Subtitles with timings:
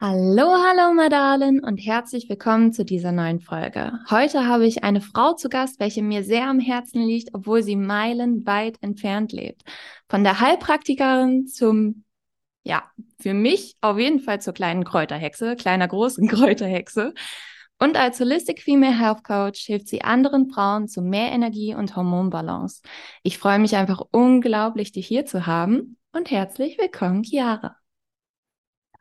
[0.00, 3.98] Hallo, hallo, Madalen und herzlich willkommen zu dieser neuen Folge.
[4.08, 7.74] Heute habe ich eine Frau zu Gast, welche mir sehr am Herzen liegt, obwohl sie
[7.74, 9.62] meilenweit entfernt lebt.
[10.08, 12.04] Von der Heilpraktikerin zum,
[12.62, 12.84] ja,
[13.20, 17.12] für mich auf jeden Fall zur kleinen Kräuterhexe, kleiner großen Kräuterhexe.
[17.80, 22.82] Und als Holistic Female Health Coach hilft sie anderen Frauen zu mehr Energie und Hormonbalance.
[23.24, 27.76] Ich freue mich einfach unglaublich, dich hier zu haben und herzlich willkommen, Chiara.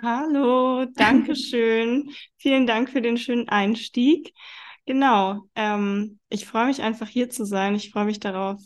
[0.02, 2.12] Hallo, danke schön.
[2.38, 4.34] Vielen Dank für den schönen Einstieg.
[4.86, 7.76] Genau, ähm, ich freue mich einfach hier zu sein.
[7.76, 8.62] Ich freue mich darauf,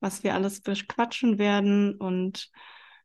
[0.00, 2.50] was wir alles bequatschen werden und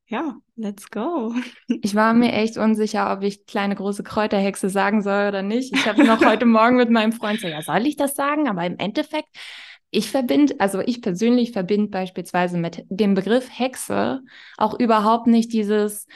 [0.07, 1.33] ja, let's go.
[1.67, 5.75] Ich war mir echt unsicher, ob ich kleine große Kräuterhexe sagen soll oder nicht.
[5.75, 8.47] Ich habe noch heute Morgen mit meinem Freund so, ja, soll ich das sagen?
[8.47, 9.29] Aber im Endeffekt,
[9.89, 14.21] ich verbinde, also ich persönlich verbinde beispielsweise mit dem Begriff Hexe
[14.57, 16.07] auch überhaupt nicht dieses,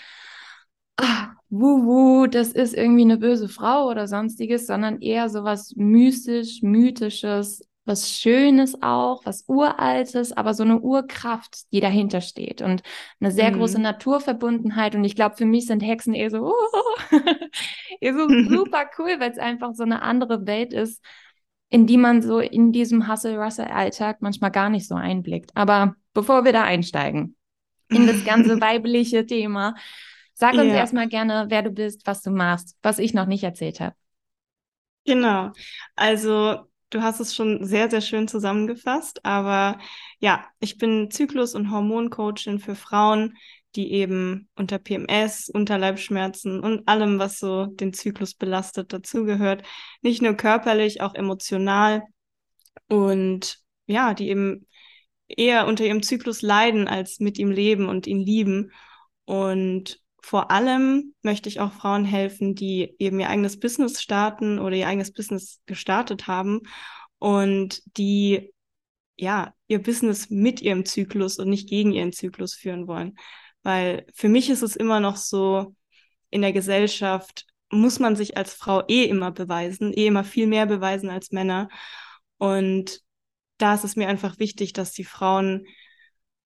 [1.02, 6.62] ah, wuhu, das ist irgendwie eine böse Frau oder sonstiges, sondern eher so was mystisch,
[6.62, 12.84] mythisches, was Schönes auch, was Uraltes, aber so eine Urkraft, die dahinter steht und
[13.20, 13.58] eine sehr mhm.
[13.58, 14.96] große Naturverbundenheit.
[14.96, 17.18] Und ich glaube, für mich sind Hexen eher so, oh,
[18.00, 21.04] eher so super cool, weil es einfach so eine andere Welt ist,
[21.70, 25.52] in die man so in diesem Hustle-Russell-Alltag manchmal gar nicht so einblickt.
[25.56, 27.36] Aber bevor wir da einsteigen
[27.90, 29.76] in das ganze weibliche Thema,
[30.40, 30.76] Sag uns ja.
[30.76, 33.94] erstmal gerne, wer du bist, was du machst, was ich noch nicht erzählt habe.
[35.06, 35.52] Genau.
[35.98, 36.60] Also
[36.92, 39.26] du hast es schon sehr, sehr schön zusammengefasst.
[39.26, 39.80] Aber
[40.20, 43.36] ja, ich bin Zyklus- und Hormoncoachin für Frauen,
[43.76, 49.64] die eben unter PMS, Unterleibschmerzen und allem, was so den Zyklus belastet, dazugehört.
[50.02, 52.04] Nicht nur körperlich, auch emotional.
[52.88, 54.68] Und ja, die eben
[55.28, 58.72] eher unter ihrem Zyklus leiden, als mit ihm leben und ihn lieben.
[59.26, 64.76] Und vor allem möchte ich auch Frauen helfen, die eben ihr eigenes Business starten oder
[64.76, 66.62] ihr eigenes Business gestartet haben
[67.20, 68.54] und die
[69.18, 73.18] ja ihr Business mit ihrem Zyklus und nicht gegen ihren Zyklus führen wollen.
[73.64, 75.76] Weil für mich ist es immer noch so,
[76.30, 80.66] in der Gesellschaft muss man sich als Frau eh immer beweisen, eh immer viel mehr
[80.66, 81.70] beweisen als Männer.
[82.38, 83.02] Und
[83.58, 85.68] da ist es mir einfach wichtig, dass die Frauen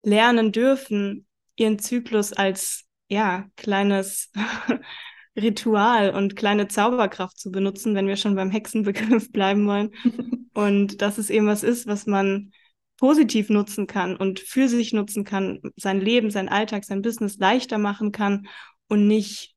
[0.04, 4.32] lernen dürfen, ihren Zyklus als ja, kleines
[5.36, 9.92] Ritual und kleine Zauberkraft zu benutzen, wenn wir schon beim Hexenbegriff bleiben wollen.
[10.54, 12.52] und dass es eben was ist, was man
[12.98, 17.78] positiv nutzen kann und für sich nutzen kann, sein Leben, sein Alltag, sein Business leichter
[17.78, 18.48] machen kann
[18.88, 19.56] und nicht,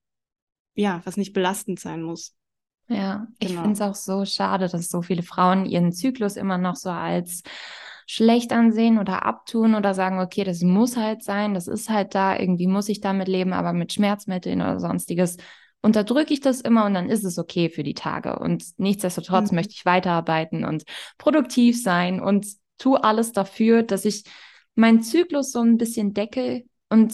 [0.75, 2.37] ja, was nicht belastend sein muss.
[2.87, 3.63] Ja, ich genau.
[3.63, 7.43] finde es auch so schade, dass so viele Frauen ihren Zyklus immer noch so als
[8.07, 12.39] schlecht ansehen oder abtun oder sagen, okay, das muss halt sein, das ist halt da,
[12.39, 15.37] irgendwie muss ich damit leben, aber mit Schmerzmitteln oder sonstiges
[15.83, 18.39] unterdrücke ich das immer und dann ist es okay für die Tage.
[18.39, 19.57] Und nichtsdestotrotz mhm.
[19.57, 20.85] möchte ich weiterarbeiten und
[21.19, 22.47] produktiv sein und
[22.79, 24.25] tue alles dafür, dass ich
[24.75, 27.13] meinen Zyklus so ein bisschen decke und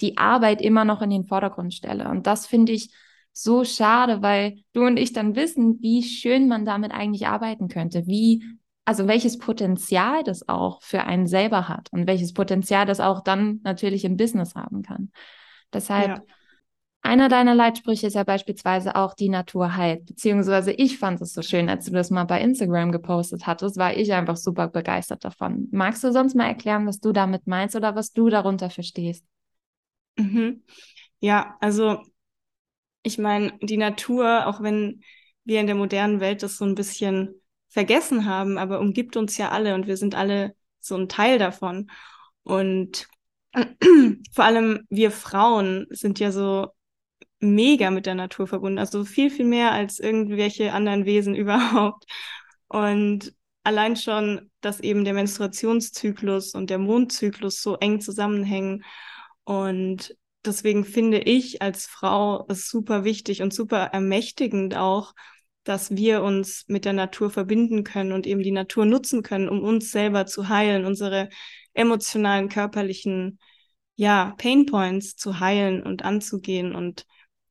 [0.00, 2.08] die Arbeit immer noch in den Vordergrund stelle.
[2.08, 2.90] Und das finde ich
[3.32, 8.06] so schade, weil du und ich dann wissen, wie schön man damit eigentlich arbeiten könnte,
[8.06, 8.44] wie
[8.90, 13.60] also welches Potenzial das auch für einen selber hat und welches Potenzial das auch dann
[13.62, 15.12] natürlich im Business haben kann.
[15.72, 16.22] Deshalb, ja.
[17.00, 21.42] einer deiner Leitsprüche ist ja beispielsweise auch die Natur heilt, beziehungsweise ich fand es so
[21.42, 25.68] schön, als du das mal bei Instagram gepostet hattest, war ich einfach super begeistert davon.
[25.70, 29.24] Magst du sonst mal erklären, was du damit meinst oder was du darunter verstehst?
[30.16, 30.64] Mhm.
[31.20, 32.02] Ja, also
[33.04, 35.04] ich meine, die Natur, auch wenn
[35.44, 37.39] wir in der modernen Welt das so ein bisschen
[37.70, 41.90] vergessen haben, aber umgibt uns ja alle und wir sind alle so ein Teil davon.
[42.42, 43.08] Und
[44.34, 46.68] vor allem wir Frauen sind ja so
[47.40, 52.04] mega mit der Natur verbunden, also viel, viel mehr als irgendwelche anderen Wesen überhaupt.
[52.68, 53.34] Und
[53.64, 58.84] allein schon, dass eben der Menstruationszyklus und der Mondzyklus so eng zusammenhängen.
[59.44, 65.14] Und deswegen finde ich als Frau es super wichtig und super ermächtigend auch,
[65.64, 69.62] dass wir uns mit der Natur verbinden können und eben die Natur nutzen können, um
[69.62, 71.28] uns selber zu heilen, unsere
[71.74, 73.38] emotionalen, körperlichen
[73.96, 76.74] ja, Pain Points zu heilen und anzugehen.
[76.74, 77.06] Und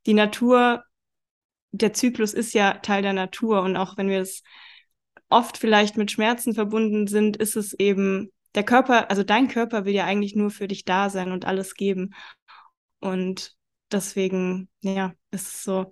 [0.08, 0.84] die Natur,
[1.72, 3.62] der Zyklus ist ja Teil der Natur.
[3.62, 4.42] Und auch wenn wir es
[5.30, 9.94] oft vielleicht mit Schmerzen verbunden sind, ist es eben der Körper, also dein Körper will
[9.94, 12.16] ja eigentlich nur für dich da sein und alles geben.
[13.00, 13.56] Und
[13.92, 15.92] deswegen, ja, ist es so,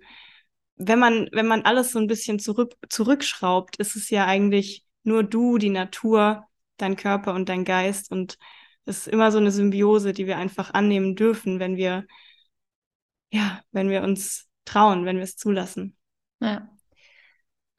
[0.78, 5.24] wenn man, wenn man alles so ein bisschen zurück, zurückschraubt, ist es ja eigentlich nur
[5.24, 6.44] du, die Natur,
[6.76, 8.10] dein Körper und dein Geist.
[8.10, 8.38] Und
[8.84, 12.06] es ist immer so eine Symbiose, die wir einfach annehmen dürfen, wenn wir,
[13.30, 15.96] ja, wenn wir uns trauen, wenn wir es zulassen.
[16.40, 16.68] Ja.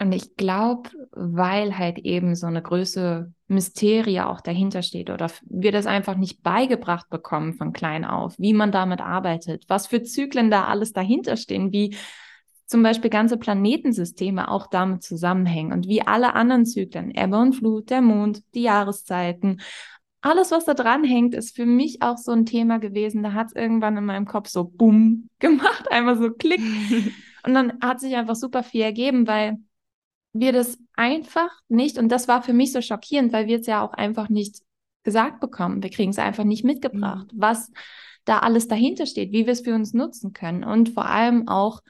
[0.02, 5.74] Und ich glaube, weil halt eben so eine Größe Mysterie auch dahinter steht oder wir
[5.74, 10.50] das einfach nicht beigebracht bekommen von klein auf, wie man damit arbeitet, was für Zyklen
[10.50, 11.98] da alles dahinter stehen, wie
[12.70, 17.90] zum Beispiel ganze Planetensysteme auch damit zusammenhängen und wie alle anderen Zyklen, Ebbe und Flut,
[17.90, 19.60] der Mond, die Jahreszeiten,
[20.22, 23.24] alles, was da dran hängt, ist für mich auch so ein Thema gewesen.
[23.24, 26.62] Da hat es irgendwann in meinem Kopf so bumm gemacht, einmal so klick.
[27.46, 29.58] und dann hat sich einfach super viel ergeben, weil
[30.34, 33.82] wir das einfach nicht, und das war für mich so schockierend, weil wir es ja
[33.82, 34.62] auch einfach nicht
[35.04, 35.82] gesagt bekommen.
[35.82, 37.42] Wir kriegen es einfach nicht mitgebracht, mhm.
[37.42, 37.72] was
[38.26, 41.82] da alles dahinter steht, wie wir es für uns nutzen können und vor allem auch,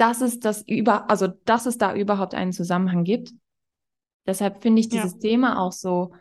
[0.00, 3.32] dass es das über, also dass es da überhaupt einen Zusammenhang gibt.
[4.26, 5.18] Deshalb finde ich dieses ja.
[5.18, 6.14] Thema auch so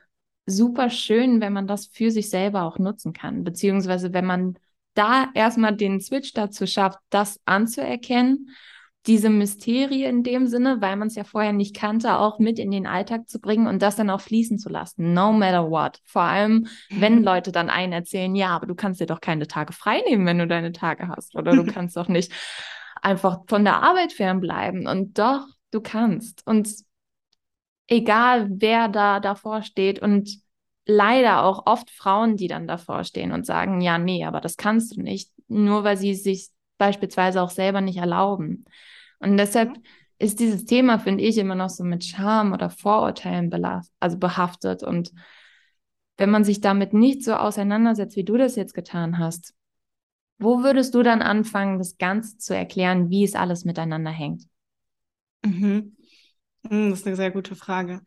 [0.45, 4.57] super schön, wenn man das für sich selber auch nutzen kann, beziehungsweise wenn man
[4.95, 8.49] da erstmal den Switch dazu schafft, das anzuerkennen
[9.07, 12.69] diese Mysterie in dem Sinne, weil man es ja vorher nicht kannte, auch mit in
[12.69, 15.99] den Alltag zu bringen und das dann auch fließen zu lassen, no matter what.
[16.03, 19.71] Vor allem, wenn Leute dann einen erzählen, ja, aber du kannst dir doch keine Tage
[19.71, 22.33] frei nehmen, wenn du deine Tage hast oder du kannst doch nicht
[23.01, 26.69] einfach von der Arbeit fernbleiben und doch, du kannst und
[27.88, 30.40] egal wer da davor steht und
[30.86, 34.96] leider auch oft Frauen, die dann davor stehen und sagen, ja, nee, aber das kannst
[34.96, 38.66] du nicht, nur weil sie sich beispielsweise auch selber nicht erlauben.
[39.19, 39.78] Und deshalb
[40.18, 43.51] ist dieses Thema, finde ich, immer noch so mit Scham oder Vorurteilen
[44.00, 44.84] also behaftet.
[44.84, 45.12] Und
[46.18, 49.54] wenn man sich damit nicht so auseinandersetzt, wie du das jetzt getan hast,
[50.39, 54.44] wo würdest du dann anfangen, das Ganze zu erklären, wie es alles miteinander hängt?
[55.45, 55.95] Mhm.
[56.69, 58.01] Hm, das ist eine sehr gute Frage.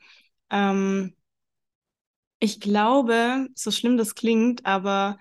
[0.50, 1.14] Ähm,
[2.40, 5.19] ich glaube, so schlimm das klingt, aber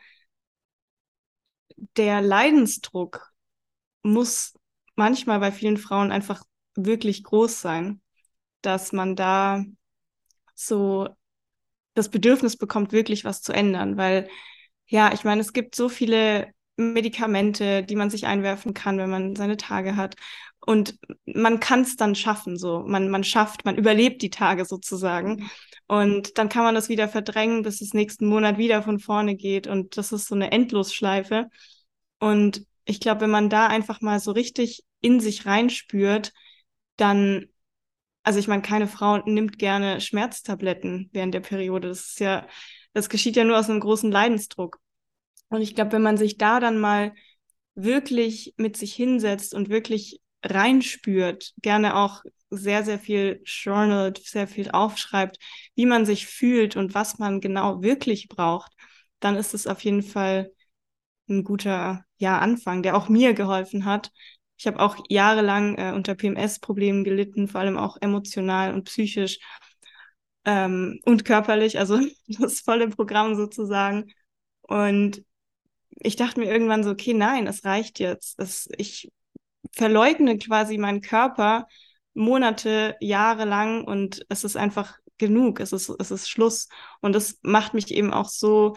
[1.97, 3.31] der Leidensdruck
[4.03, 4.53] muss
[4.95, 6.43] manchmal bei vielen Frauen einfach
[6.75, 8.01] wirklich groß sein,
[8.61, 9.63] dass man da
[10.55, 11.09] so
[11.95, 13.97] das Bedürfnis bekommt, wirklich was zu ändern.
[13.97, 14.29] Weil,
[14.87, 19.35] ja, ich meine, es gibt so viele Medikamente, die man sich einwerfen kann, wenn man
[19.35, 20.15] seine Tage hat.
[20.59, 22.83] Und man kann es dann schaffen, so.
[22.85, 25.35] Man, man schafft, man überlebt die Tage sozusagen.
[25.35, 25.49] Mhm.
[25.87, 29.67] Und dann kann man das wieder verdrängen, bis es nächsten Monat wieder von vorne geht.
[29.67, 31.49] Und das ist so eine Endlosschleife.
[32.19, 36.31] Und ich glaube, wenn man da einfach mal so richtig in sich reinspürt,
[36.95, 37.47] dann,
[38.23, 41.89] also ich meine, keine Frau nimmt gerne Schmerztabletten während der Periode.
[41.89, 42.47] Das ist ja,
[42.93, 44.79] das geschieht ja nur aus einem großen Leidensdruck.
[45.51, 47.13] Und ich glaube, wenn man sich da dann mal
[47.75, 54.71] wirklich mit sich hinsetzt und wirklich reinspürt, gerne auch sehr, sehr viel journalt, sehr viel
[54.71, 55.37] aufschreibt,
[55.75, 58.71] wie man sich fühlt und was man genau wirklich braucht,
[59.19, 60.51] dann ist es auf jeden Fall
[61.29, 64.11] ein guter ja, Anfang, der auch mir geholfen hat.
[64.57, 69.39] Ich habe auch jahrelang äh, unter PMS-Problemen gelitten, vor allem auch emotional und psychisch
[70.45, 74.13] ähm, und körperlich, also das volle Programm sozusagen.
[74.61, 75.23] Und
[76.03, 78.39] ich dachte mir irgendwann so, okay, nein, es reicht jetzt.
[78.39, 79.11] Es, ich
[79.71, 81.67] verleugne quasi meinen Körper
[82.13, 85.59] Monate, Jahre lang und es ist einfach genug.
[85.59, 86.67] Es ist, es ist Schluss.
[86.99, 88.75] Und das macht mich eben auch so,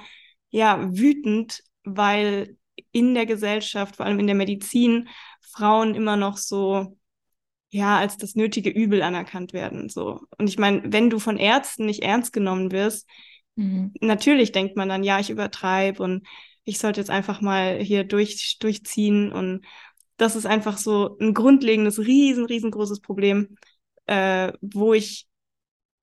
[0.50, 2.56] ja, wütend, weil
[2.92, 5.08] in der Gesellschaft, vor allem in der Medizin,
[5.40, 6.96] Frauen immer noch so
[7.70, 9.88] ja als das nötige Übel anerkannt werden.
[9.88, 10.20] So.
[10.38, 13.08] Und ich meine, wenn du von Ärzten nicht ernst genommen wirst,
[13.56, 13.92] mhm.
[14.00, 16.24] natürlich denkt man dann, ja, ich übertreibe und
[16.64, 19.32] ich sollte jetzt einfach mal hier durch, durchziehen.
[19.32, 19.64] Und
[20.16, 23.56] das ist einfach so ein grundlegendes, riesen, riesengroßes Problem,
[24.06, 25.26] äh, wo ich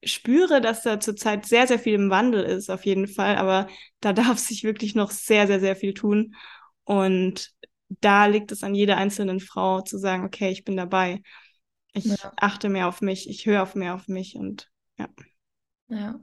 [0.03, 3.37] spüre, dass da zurzeit sehr, sehr viel im Wandel ist, auf jeden Fall.
[3.37, 3.67] Aber
[3.99, 6.35] da darf sich wirklich noch sehr, sehr, sehr viel tun.
[6.83, 7.51] Und
[7.99, 11.21] da liegt es an jeder einzelnen Frau zu sagen, okay, ich bin dabei.
[11.93, 12.15] Ich ja.
[12.37, 15.09] achte mehr auf mich, ich höre auf mehr auf mich und ja.
[15.89, 16.21] Ja.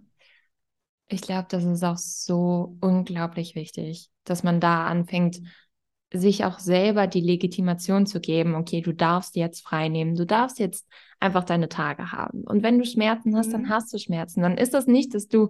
[1.08, 5.40] Ich glaube, das ist auch so unglaublich wichtig, dass man da anfängt,
[6.12, 10.58] sich auch selber die Legitimation zu geben, okay, du darfst jetzt frei nehmen, du darfst
[10.58, 10.86] jetzt
[11.20, 12.44] einfach deine Tage haben.
[12.44, 13.52] Und wenn du Schmerzen hast, mhm.
[13.52, 14.40] dann hast du Schmerzen.
[14.40, 15.48] Dann ist das nicht, dass du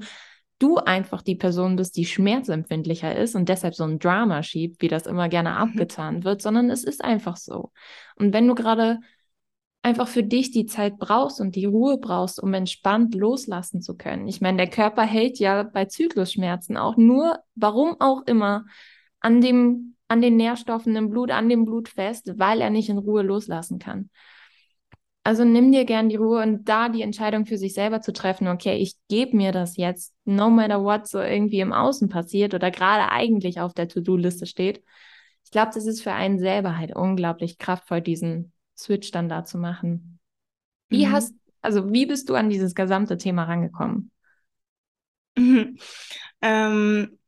[0.59, 4.89] du einfach die Person bist, die schmerzempfindlicher ist und deshalb so ein Drama schiebt, wie
[4.89, 5.57] das immer gerne mhm.
[5.57, 7.71] abgetan wird, sondern es ist einfach so.
[8.17, 8.99] Und wenn du gerade
[9.83, 14.29] einfach für dich die Zeit brauchst und die Ruhe brauchst, um entspannt loslassen zu können.
[14.29, 18.67] Ich meine, der Körper hält ja bei Zyklusschmerzen auch nur, warum auch immer,
[19.21, 22.99] an dem, an den Nährstoffen im Blut, an dem Blut fest, weil er nicht in
[22.99, 24.11] Ruhe loslassen kann.
[25.25, 28.49] Also nimm dir gern die Ruhe und da die Entscheidung für sich selber zu treffen,
[28.49, 32.71] okay, ich gebe mir das jetzt, no matter what so irgendwie im Außen passiert oder
[32.71, 34.83] gerade eigentlich auf der To-Do-Liste steht.
[35.45, 39.59] Ich glaube, das ist für einen selber halt unglaublich kraftvoll, diesen Switch dann da zu
[39.59, 40.21] machen.
[40.89, 41.13] Wie mhm.
[41.13, 44.11] hast, also wie bist du an dieses gesamte Thema rangekommen?
[45.37, 45.79] Mhm.
[46.41, 47.19] Ähm,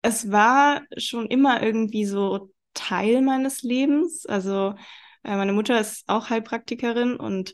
[0.00, 4.24] es war schon immer irgendwie so Teil meines Lebens.
[4.24, 4.74] Also
[5.22, 7.52] äh, meine Mutter ist auch Heilpraktikerin und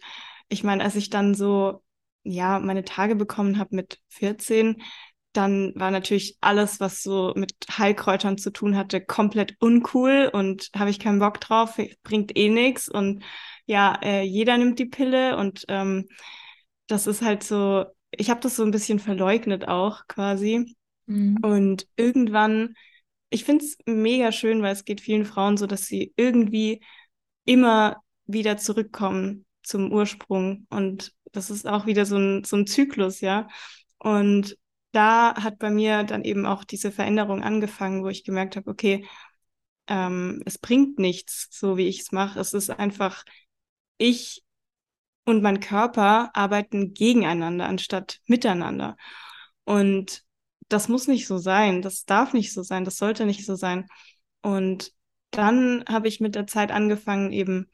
[0.49, 1.83] ich meine, als ich dann so,
[2.23, 4.83] ja, meine Tage bekommen habe mit 14,
[5.33, 10.91] dann war natürlich alles, was so mit Heilkräutern zu tun hatte, komplett uncool und habe
[10.91, 13.23] ich keinen Bock drauf, bringt eh nichts und
[13.67, 16.09] ja, äh, jeder nimmt die Pille und ähm,
[16.89, 20.75] das ist halt so, ich habe das so ein bisschen verleugnet auch quasi.
[21.07, 21.39] Mhm.
[21.43, 22.75] Und irgendwann,
[23.29, 26.83] ich finde es mega schön, weil es geht vielen Frauen so, dass sie irgendwie
[27.45, 30.67] immer wieder zurückkommen zum Ursprung.
[30.71, 33.49] Und das ist auch wieder so ein, so ein Zyklus, ja.
[33.99, 34.57] Und
[34.93, 39.07] da hat bei mir dann eben auch diese Veränderung angefangen, wo ich gemerkt habe, okay,
[39.87, 42.41] ähm, es bringt nichts, so wie ich es mache.
[42.41, 43.25] Es ist einfach,
[43.99, 44.45] ich
[45.25, 48.97] und mein Körper arbeiten gegeneinander anstatt miteinander.
[49.65, 50.25] Und
[50.69, 53.87] das muss nicht so sein, das darf nicht so sein, das sollte nicht so sein.
[54.43, 54.93] Und
[55.31, 57.71] dann habe ich mit der Zeit angefangen, eben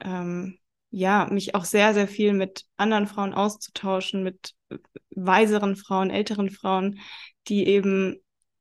[0.00, 0.58] ähm,
[0.90, 4.54] ja, mich auch sehr, sehr viel mit anderen Frauen auszutauschen, mit
[5.10, 7.00] weiseren Frauen, älteren Frauen,
[7.48, 8.16] die eben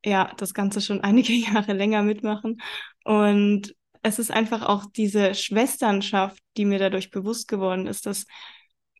[0.05, 2.61] ja das Ganze schon einige Jahre länger mitmachen.
[3.03, 8.25] Und es ist einfach auch diese Schwesternschaft, die mir dadurch bewusst geworden ist, dass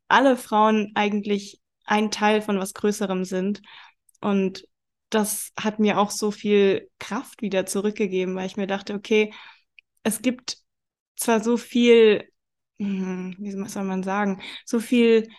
[0.08, 3.62] alle Frauen eigentlich ein Teil von was Größerem sind.
[4.22, 4.68] Und
[5.10, 9.34] das hat mir auch so viel Kraft wieder zurückgegeben, weil ich mir dachte, okay,
[10.04, 10.58] es gibt
[11.16, 12.30] zwar so viel,
[12.80, 15.30] hm, wie soll man sagen, so viel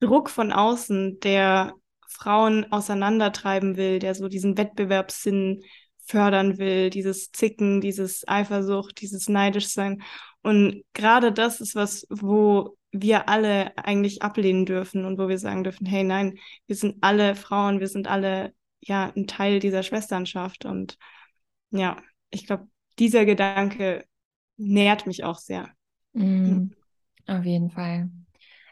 [0.00, 1.74] Druck von außen, der
[2.08, 5.62] Frauen auseinandertreiben will, der so diesen Wettbewerbssinn
[6.04, 10.02] fördern will, dieses Zicken, dieses Eifersucht, dieses Neidischsein.
[10.42, 15.64] Und gerade das ist was, wo wir alle eigentlich ablehnen dürfen und wo wir sagen
[15.64, 20.64] dürfen, hey, nein, wir sind alle Frauen, wir sind alle ja ein Teil dieser Schwesternschaft.
[20.64, 20.96] Und
[21.70, 21.98] ja,
[22.30, 24.04] ich glaube, dieser Gedanke
[24.56, 25.68] nährt mich auch sehr.
[26.14, 26.68] Mm,
[27.26, 28.10] auf jeden Fall.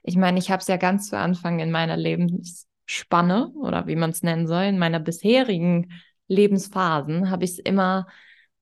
[0.06, 4.10] Ich meine, ich habe es ja ganz zu Anfang in meiner Lebensspanne oder wie man
[4.10, 5.90] es nennen soll, in meiner bisherigen
[6.28, 8.06] Lebensphasen habe ich es immer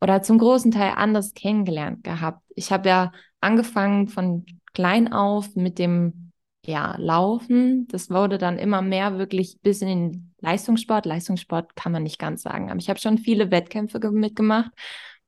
[0.00, 2.42] oder zum großen Teil anders kennengelernt gehabt.
[2.54, 6.32] Ich habe ja angefangen von klein auf mit dem
[6.66, 7.86] ja, Laufen.
[7.88, 11.06] Das wurde dann immer mehr wirklich bis in den Leistungssport.
[11.06, 14.72] Leistungssport kann man nicht ganz sagen, aber ich habe schon viele Wettkämpfe mitgemacht.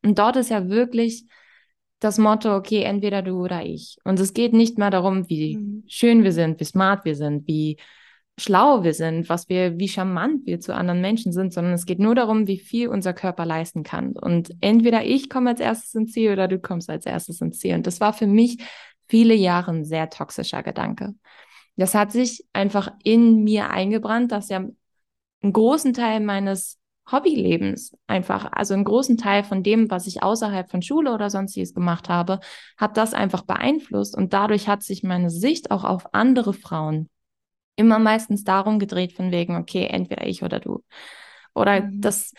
[0.03, 1.27] Und dort ist ja wirklich
[2.01, 3.99] das Motto, okay, entweder du oder ich.
[4.05, 5.85] Und es geht nicht mehr darum, wie mhm.
[5.87, 7.79] schön wir sind, wie smart wir sind, wie
[8.39, 11.99] schlau wir sind, was wir, wie charmant wir zu anderen Menschen sind, sondern es geht
[11.99, 14.13] nur darum, wie viel unser Körper leisten kann.
[14.13, 17.75] Und entweder ich komme als erstes ins Ziel oder du kommst als erstes ins Ziel.
[17.75, 18.59] Und das war für mich
[19.09, 21.15] viele Jahre ein sehr toxischer Gedanke.
[21.77, 26.79] Das hat sich einfach in mir eingebrannt, dass ja einen großen Teil meines
[27.11, 31.73] Hobbylebens einfach, also einen großen Teil von dem, was ich außerhalb von Schule oder sonstiges
[31.73, 32.41] gemacht habe,
[32.77, 37.09] hat das einfach beeinflusst und dadurch hat sich meine Sicht auch auf andere Frauen
[37.77, 40.83] immer meistens darum gedreht von wegen, okay, entweder ich oder du.
[41.55, 42.01] Oder mhm.
[42.01, 42.33] das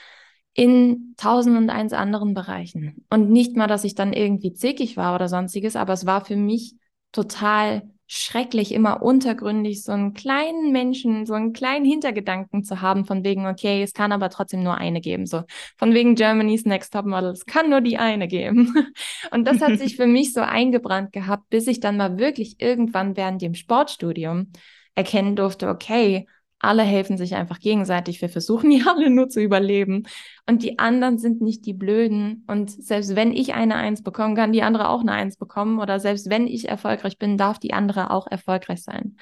[0.53, 3.05] in tausend und eins anderen Bereichen.
[3.11, 6.35] Und nicht mal, dass ich dann irgendwie zickig war oder sonstiges, aber es war für
[6.35, 6.75] mich
[7.11, 13.23] total schrecklich, immer untergründig so einen kleinen Menschen, so einen kleinen Hintergedanken zu haben, von
[13.23, 15.25] wegen, okay, es kann aber trotzdem nur eine geben.
[15.25, 15.43] So
[15.77, 18.73] von wegen Germany's Next Top Model, es kann nur die eine geben.
[19.31, 23.17] Und das hat sich für mich so eingebrannt gehabt, bis ich dann mal wirklich irgendwann
[23.17, 24.51] während dem Sportstudium
[24.95, 26.27] erkennen durfte, okay,
[26.59, 28.21] alle helfen sich einfach gegenseitig.
[28.21, 30.03] Wir versuchen ja alle nur zu überleben.
[30.47, 32.43] Und die anderen sind nicht die Blöden.
[32.47, 35.79] Und selbst wenn ich eine Eins bekomme, kann die andere auch eine Eins bekommen.
[35.79, 39.17] Oder selbst wenn ich erfolgreich bin, darf die andere auch erfolgreich sein.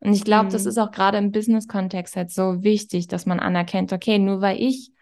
[0.00, 0.50] Und ich glaube, mhm.
[0.50, 4.60] das ist auch gerade im Business-Kontext halt so wichtig, dass man anerkennt, okay, nur weil
[4.60, 4.92] ich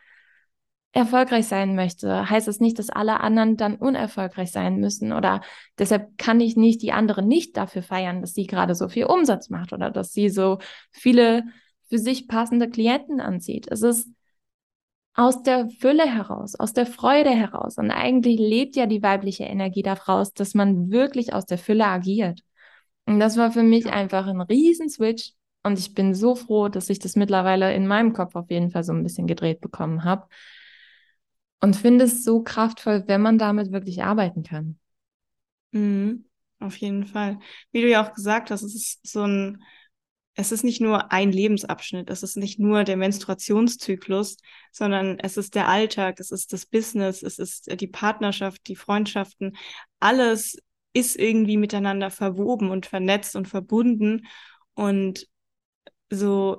[0.93, 5.12] erfolgreich sein möchte, heißt es das nicht, dass alle anderen dann unerfolgreich sein müssen.
[5.12, 5.40] Oder
[5.76, 9.50] deshalb kann ich nicht die andere nicht dafür feiern, dass sie gerade so viel Umsatz
[9.50, 10.59] macht oder dass sie so
[10.93, 11.43] viele
[11.94, 13.68] für sich passende Klienten anzieht.
[13.70, 14.10] Es ist
[15.14, 17.78] aus der Fülle heraus, aus der Freude heraus.
[17.78, 22.40] Und eigentlich lebt ja die weibliche Energie daraus, dass man wirklich aus der Fülle agiert.
[23.06, 25.34] Und das war für mich einfach ein Riesenswitch.
[25.62, 28.82] Und ich bin so froh, dass ich das mittlerweile in meinem Kopf auf jeden Fall
[28.82, 30.26] so ein bisschen gedreht bekommen habe.
[31.60, 34.80] Und finde es so kraftvoll, wenn man damit wirklich arbeiten kann.
[35.70, 36.24] Mhm,
[36.58, 37.38] auf jeden Fall.
[37.70, 39.62] Wie du ja auch gesagt hast, es ist so ein
[40.34, 44.36] es ist nicht nur ein Lebensabschnitt, es ist nicht nur der Menstruationszyklus,
[44.72, 49.56] sondern es ist der Alltag, es ist das Business, es ist die Partnerschaft, die Freundschaften.
[50.00, 50.58] Alles
[50.92, 54.26] ist irgendwie miteinander verwoben und vernetzt und verbunden.
[54.74, 55.28] Und
[56.10, 56.58] so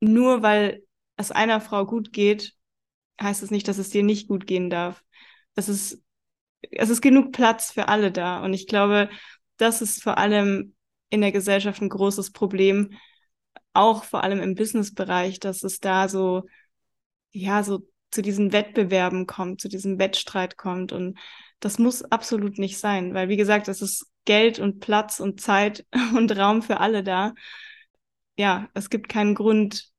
[0.00, 0.82] nur weil
[1.16, 2.54] es einer Frau gut geht,
[3.20, 5.02] heißt es nicht, dass es dir nicht gut gehen darf.
[5.54, 6.02] Es ist,
[6.60, 8.44] es ist genug Platz für alle da.
[8.44, 9.10] Und ich glaube,
[9.56, 10.74] das ist vor allem
[11.10, 12.90] in der Gesellschaft ein großes Problem,
[13.72, 16.44] auch vor allem im Businessbereich, dass es da so,
[17.32, 20.92] ja, so zu diesen Wettbewerben kommt, zu diesem Wettstreit kommt.
[20.92, 21.18] Und
[21.60, 25.86] das muss absolut nicht sein, weil wie gesagt, es ist Geld und Platz und Zeit
[26.16, 27.34] und Raum für alle da.
[28.36, 29.90] Ja, es gibt keinen Grund,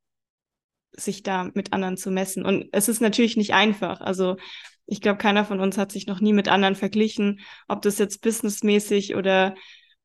[0.91, 2.45] sich da mit anderen zu messen.
[2.45, 4.01] Und es ist natürlich nicht einfach.
[4.01, 4.37] Also
[4.85, 8.21] ich glaube, keiner von uns hat sich noch nie mit anderen verglichen, ob das jetzt
[8.21, 9.55] businessmäßig oder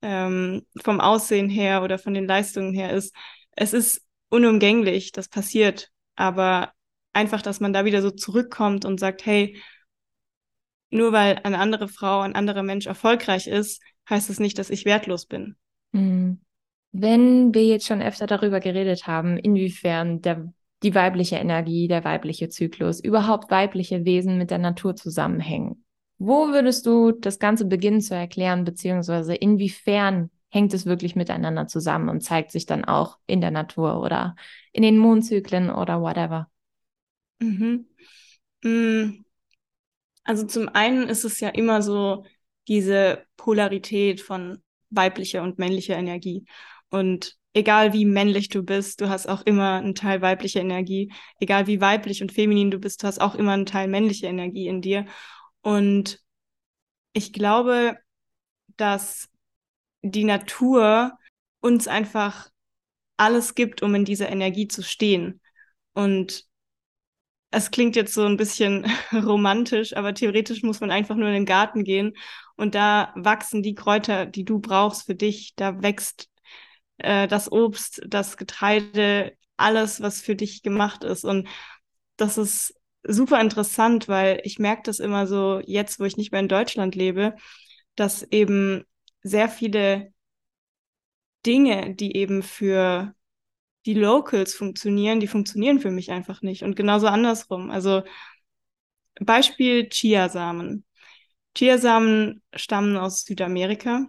[0.04, 3.14] ähm, vom Aussehen her oder von den Leistungen her ist.
[3.52, 6.72] Es ist unumgänglich, das passiert, aber
[7.14, 9.60] einfach, dass man da wieder so zurückkommt und sagt, hey,
[10.90, 14.70] nur weil eine andere Frau, ein anderer Mensch erfolgreich ist, heißt es das nicht, dass
[14.70, 15.56] ich wertlos bin.
[15.92, 16.40] Mhm.
[16.92, 22.50] Wenn wir jetzt schon öfter darüber geredet haben, inwiefern der, die weibliche Energie, der weibliche
[22.50, 25.83] Zyklus, überhaupt weibliche Wesen mit der Natur zusammenhängen,
[26.18, 32.08] wo würdest du das Ganze beginnen zu erklären, beziehungsweise inwiefern hängt es wirklich miteinander zusammen
[32.08, 34.36] und zeigt sich dann auch in der Natur oder
[34.72, 36.48] in den Mondzyklen oder whatever?
[37.40, 37.86] Mhm.
[38.62, 39.24] Mm.
[40.22, 42.24] Also zum einen ist es ja immer so
[42.68, 46.44] diese Polarität von weiblicher und männlicher Energie.
[46.88, 51.12] Und egal wie männlich du bist, du hast auch immer einen Teil weiblicher Energie.
[51.40, 54.68] Egal wie weiblich und feminin du bist, du hast auch immer einen Teil männlicher Energie
[54.68, 55.06] in dir.
[55.64, 56.20] Und
[57.14, 57.96] ich glaube,
[58.76, 59.30] dass
[60.02, 61.18] die Natur
[61.60, 62.50] uns einfach
[63.16, 65.40] alles gibt, um in dieser Energie zu stehen.
[65.94, 66.44] Und
[67.50, 71.46] es klingt jetzt so ein bisschen romantisch, aber theoretisch muss man einfach nur in den
[71.46, 72.14] Garten gehen
[72.56, 75.54] und da wachsen die Kräuter, die du brauchst für dich.
[75.56, 76.28] Da wächst
[76.98, 81.24] äh, das Obst, das Getreide, alles, was für dich gemacht ist.
[81.24, 81.48] Und
[82.16, 82.74] das ist
[83.06, 86.94] super interessant, weil ich merke das immer so jetzt, wo ich nicht mehr in Deutschland
[86.94, 87.34] lebe,
[87.96, 88.84] dass eben
[89.22, 90.12] sehr viele
[91.46, 93.14] Dinge, die eben für
[93.86, 96.62] die Locals funktionieren, die funktionieren für mich einfach nicht.
[96.62, 97.70] Und genauso andersrum.
[97.70, 98.02] Also
[99.20, 100.84] Beispiel Chiasamen.
[101.54, 104.06] Chiasamen stammen aus Südamerika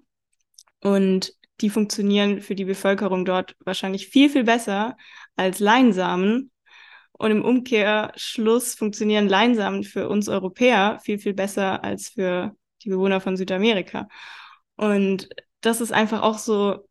[0.81, 4.97] und die funktionieren für die Bevölkerung dort wahrscheinlich viel, viel besser
[5.35, 6.51] als Leinsamen,
[7.17, 13.21] und im Umkehrschluss funktionieren Leinsamen für uns Europäer viel, viel besser als für die Bewohner
[13.21, 14.07] von Südamerika.
[14.75, 15.29] Und
[15.61, 16.87] das ist einfach auch so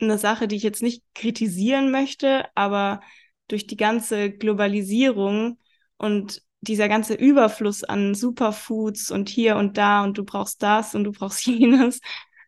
[0.00, 3.00] eine Sache, die ich jetzt nicht kritisieren möchte, aber
[3.48, 5.58] durch die ganze Globalisierung
[5.96, 11.04] und dieser ganze Überfluss an Superfoods und hier und da und du brauchst das und
[11.04, 12.00] du brauchst jenes,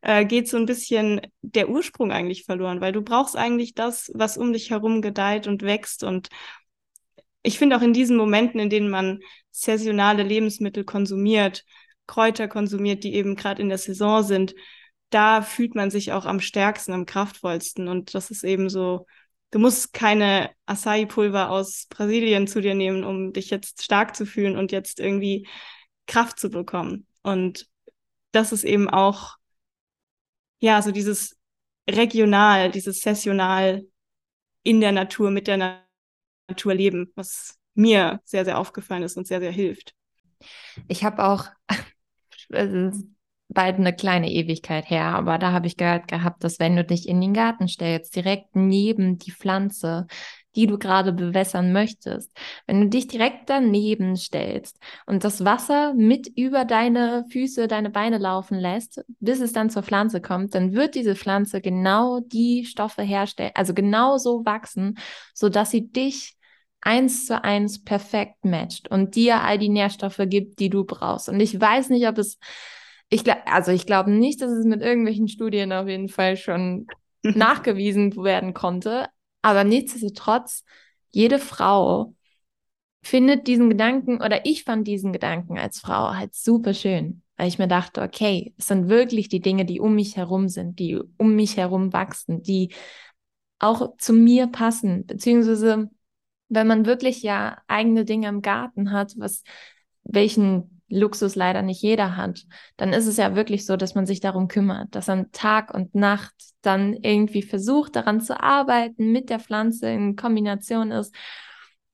[0.02, 4.36] äh, geht so ein bisschen der Ursprung eigentlich verloren, weil du brauchst eigentlich das, was
[4.36, 6.28] um dich herum gedeiht und wächst und
[7.42, 11.64] ich finde auch in diesen Momenten, in denen man saisonale Lebensmittel konsumiert,
[12.06, 14.54] Kräuter konsumiert, die eben gerade in der Saison sind,
[15.10, 17.88] da fühlt man sich auch am stärksten, am kraftvollsten.
[17.88, 19.06] Und das ist eben so,
[19.50, 24.56] du musst keine Acai-Pulver aus Brasilien zu dir nehmen, um dich jetzt stark zu fühlen
[24.56, 25.48] und jetzt irgendwie
[26.06, 27.06] Kraft zu bekommen.
[27.22, 27.68] Und
[28.32, 29.36] das ist eben auch,
[30.60, 31.36] ja, so dieses
[31.88, 33.84] regional, dieses saisonal
[34.62, 35.84] in der Natur, mit der
[36.50, 39.94] Natur leben, was mir sehr, sehr aufgefallen ist und sehr, sehr hilft.
[40.88, 41.46] Ich habe auch,
[42.50, 43.04] es ist
[43.48, 47.08] bald eine kleine Ewigkeit her, aber da habe ich gehört gehabt, dass wenn du dich
[47.08, 50.06] in den Garten stellst, direkt neben die Pflanze,
[50.56, 52.30] die du gerade bewässern möchtest,
[52.66, 58.18] wenn du dich direkt daneben stellst und das Wasser mit über deine Füße, deine Beine
[58.18, 63.02] laufen lässt, bis es dann zur Pflanze kommt, dann wird diese Pflanze genau die Stoffe
[63.02, 64.98] herstellen, also genau so wachsen,
[65.34, 66.36] so dass sie dich
[66.80, 71.28] eins zu eins perfekt matcht und dir all die Nährstoffe gibt, die du brauchst.
[71.28, 72.38] Und ich weiß nicht, ob es,
[73.08, 76.86] ich glaube, also ich glaube nicht, dass es mit irgendwelchen Studien auf jeden Fall schon
[77.22, 79.08] nachgewiesen werden konnte.
[79.42, 80.64] Aber nichtsdestotrotz,
[81.10, 82.14] jede Frau
[83.02, 87.58] findet diesen Gedanken oder ich fand diesen Gedanken als Frau halt super schön, weil ich
[87.58, 91.34] mir dachte, okay, es sind wirklich die Dinge, die um mich herum sind, die um
[91.34, 92.72] mich herum wachsen, die
[93.58, 95.90] auch zu mir passen, beziehungsweise
[96.50, 99.42] wenn man wirklich ja eigene Dinge im Garten hat, was
[100.04, 102.44] welchen Luxus leider nicht jeder hat,
[102.76, 105.94] dann ist es ja wirklich so, dass man sich darum kümmert, dass man Tag und
[105.94, 111.14] Nacht dann irgendwie versucht, daran zu arbeiten, mit der Pflanze in Kombination ist.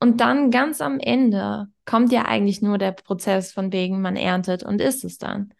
[0.01, 4.63] Und dann ganz am Ende kommt ja eigentlich nur der Prozess von wegen, man erntet
[4.63, 5.53] und isst es dann.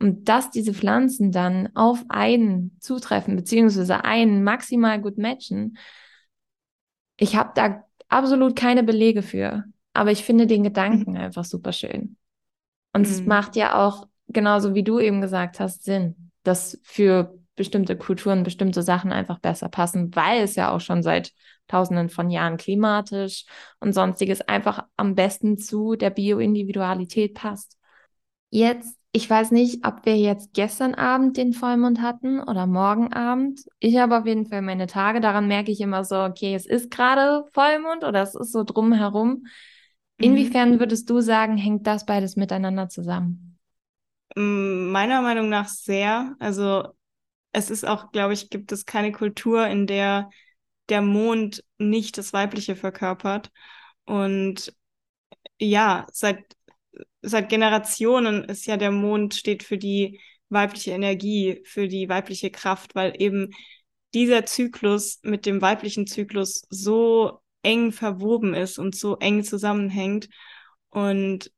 [0.00, 5.76] Und dass diese Pflanzen dann auf einen zutreffen, beziehungsweise einen maximal gut matchen,
[7.16, 11.18] ich habe da absolut keine Belege für, aber ich finde den Gedanken mhm.
[11.18, 12.16] einfach super schön.
[12.92, 13.12] Und mhm.
[13.12, 18.44] es macht ja auch, genauso wie du eben gesagt hast, Sinn, dass für bestimmte Kulturen
[18.44, 21.32] bestimmte Sachen einfach besser passen, weil es ja auch schon seit
[21.66, 23.44] tausenden von Jahren klimatisch
[23.80, 27.76] und sonstiges einfach am besten zu der Bioindividualität passt.
[28.50, 33.64] Jetzt, ich weiß nicht, ob wir jetzt gestern Abend den Vollmond hatten oder morgen Abend.
[33.80, 35.20] Ich habe auf jeden Fall meine Tage.
[35.20, 39.28] Daran merke ich immer so, okay, es ist gerade Vollmond oder es ist so drumherum.
[40.18, 40.24] Mhm.
[40.24, 43.58] Inwiefern würdest du sagen, hängt das beides miteinander zusammen?
[44.36, 46.36] Meiner Meinung nach sehr.
[46.38, 46.88] Also
[47.52, 50.28] es ist auch, glaube ich, gibt es keine Kultur, in der
[50.88, 53.50] der Mond nicht das Weibliche verkörpert.
[54.04, 54.74] Und
[55.58, 56.56] ja, seit,
[57.22, 62.94] seit Generationen ist ja der Mond steht für die weibliche Energie, für die weibliche Kraft,
[62.94, 63.50] weil eben
[64.14, 70.28] dieser Zyklus mit dem weiblichen Zyklus so eng verwoben ist und so eng zusammenhängt.
[70.90, 71.52] Und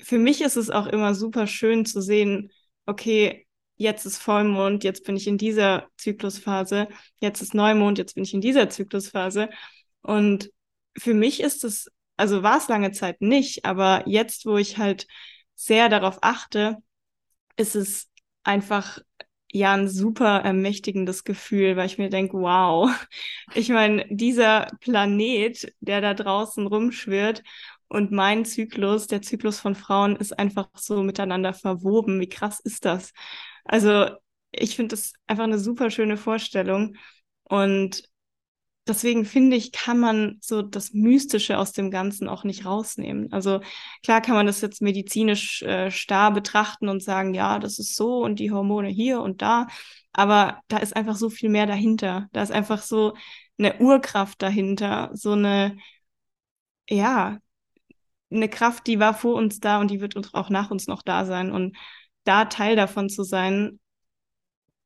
[0.00, 2.52] für mich ist es auch immer super schön zu sehen,
[2.86, 6.88] okay, jetzt ist Vollmond, jetzt bin ich in dieser Zyklusphase,
[7.20, 9.48] jetzt ist Neumond, jetzt bin ich in dieser Zyklusphase.
[10.02, 10.50] Und
[10.96, 11.88] für mich ist es,
[12.22, 15.08] also war es lange Zeit nicht, aber jetzt, wo ich halt
[15.56, 16.76] sehr darauf achte,
[17.56, 18.08] ist es
[18.44, 19.00] einfach
[19.52, 22.90] ja ein super ermächtigendes Gefühl, weil ich mir denke, wow,
[23.54, 27.42] ich meine, dieser Planet, der da draußen rumschwirrt
[27.88, 32.20] und mein Zyklus, der Zyklus von Frauen, ist einfach so miteinander verwoben.
[32.20, 33.12] Wie krass ist das?
[33.64, 34.10] Also
[34.52, 36.96] ich finde das einfach eine super schöne Vorstellung.
[37.44, 38.04] Und
[38.86, 43.32] deswegen finde ich, kann man so das Mystische aus dem Ganzen auch nicht rausnehmen.
[43.32, 43.60] Also
[44.02, 48.22] klar kann man das jetzt medizinisch äh, starr betrachten und sagen, ja, das ist so
[48.22, 49.68] und die Hormone hier und da.
[50.12, 52.28] Aber da ist einfach so viel mehr dahinter.
[52.32, 53.14] Da ist einfach so
[53.58, 55.76] eine Urkraft dahinter, so eine,
[56.88, 57.38] ja,
[58.30, 61.24] eine Kraft, die war vor uns da und die wird auch nach uns noch da
[61.26, 61.52] sein.
[61.52, 61.76] Und
[62.24, 63.78] da Teil davon zu sein,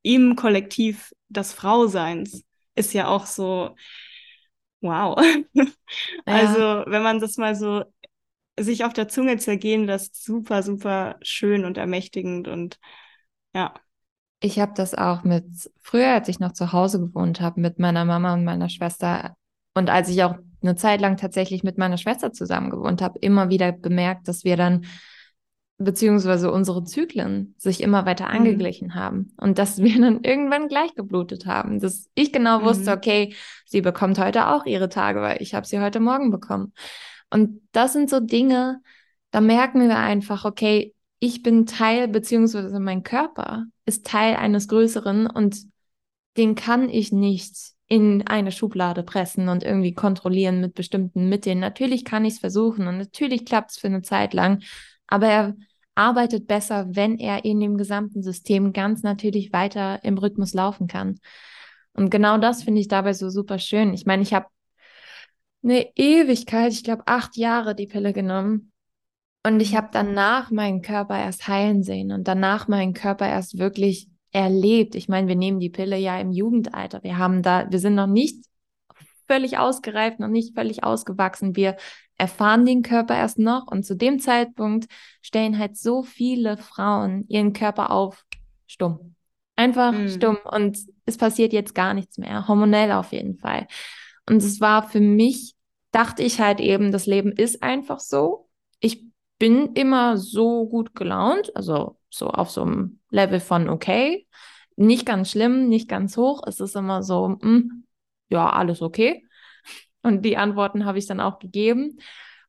[0.03, 2.45] im Kollektiv des Frauseins,
[2.77, 3.75] ist ja auch so,
[4.81, 5.19] wow.
[6.27, 6.35] Ja.
[6.35, 7.85] Also, wenn man das mal so
[8.59, 12.79] sich auf der Zunge zergehen lässt, super, super schön und ermächtigend und
[13.55, 13.75] ja.
[14.41, 15.45] Ich habe das auch mit,
[15.81, 19.37] früher, als ich noch zu Hause gewohnt habe, mit meiner Mama und meiner Schwester
[19.75, 23.51] und als ich auch eine Zeit lang tatsächlich mit meiner Schwester zusammen gewohnt habe, immer
[23.51, 24.87] wieder bemerkt, dass wir dann
[25.79, 28.37] beziehungsweise unsere Zyklen sich immer weiter mhm.
[28.37, 28.95] angeglichen mhm.
[28.95, 32.97] haben und dass wir dann irgendwann gleich geblutet haben, dass ich genau wusste, mhm.
[32.97, 33.35] okay,
[33.67, 36.73] sie bekommt heute auch ihre Tage, weil ich habe sie heute Morgen bekommen.
[37.31, 38.81] Und das sind so Dinge,
[39.31, 45.27] da merken wir einfach, okay, ich bin Teil, beziehungsweise mein Körper ist Teil eines Größeren
[45.27, 45.59] und
[46.37, 47.55] den kann ich nicht
[47.89, 51.61] in eine Schublade pressen und irgendwie kontrollieren mit bestimmten Mitteln.
[51.61, 54.63] Natürlich kann ich es versuchen und natürlich klappt es für eine Zeit lang,
[55.07, 55.57] aber er
[55.97, 61.19] arbeitet besser, wenn er in dem gesamten System ganz natürlich weiter im Rhythmus laufen kann.
[61.93, 63.95] Und genau das finde ich dabei so super schön.
[63.95, 64.47] Ich meine, ich habe
[65.63, 68.73] eine Ewigkeit, ich glaube acht Jahre die Pille genommen.
[69.45, 74.09] Und ich habe danach meinen Körper erst heilen sehen und danach meinen Körper erst wirklich
[74.33, 74.95] erlebt.
[74.97, 77.03] Ich meine, wir nehmen die Pille ja im Jugendalter.
[77.05, 78.45] Wir haben da, wir sind noch nicht
[79.29, 81.57] völlig ausgereift, noch nicht völlig ausgewachsen.
[81.57, 81.77] Wir
[82.19, 84.87] erfahren den Körper erst noch und zu dem Zeitpunkt
[85.21, 88.25] stellen halt so viele Frauen ihren Körper auf
[88.67, 89.15] stumm.
[89.55, 90.09] Einfach mhm.
[90.09, 93.67] stumm und es passiert jetzt gar nichts mehr, hormonell auf jeden Fall.
[94.29, 95.55] Und es war für mich,
[95.93, 98.49] dachte ich halt eben, das Leben ist einfach so.
[98.81, 99.05] Ich
[99.39, 104.27] bin immer so gut gelaunt, also so auf so einem Level von okay,
[104.77, 106.43] nicht ganz schlimm, nicht ganz hoch.
[106.47, 107.85] Es ist immer so, mh, hm,
[108.29, 109.26] ja, alles okay.
[110.07, 111.99] Und die Antworten habe ich dann auch gegeben.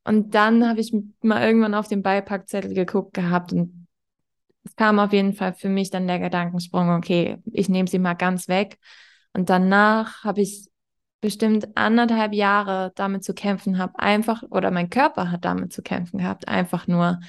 [0.04, 3.88] Und dann habe ich mal irgendwann auf den Beipackzettel geguckt gehabt und
[4.64, 8.14] es kam auf jeden Fall für mich dann der Gedankensprung, okay, ich nehme sie mal
[8.14, 8.78] ganz weg.
[9.34, 10.70] Und danach habe ich
[11.20, 16.20] bestimmt anderthalb Jahre damit zu kämpfen habe, einfach, oder mein Körper hat damit zu kämpfen
[16.20, 17.20] gehabt, einfach nur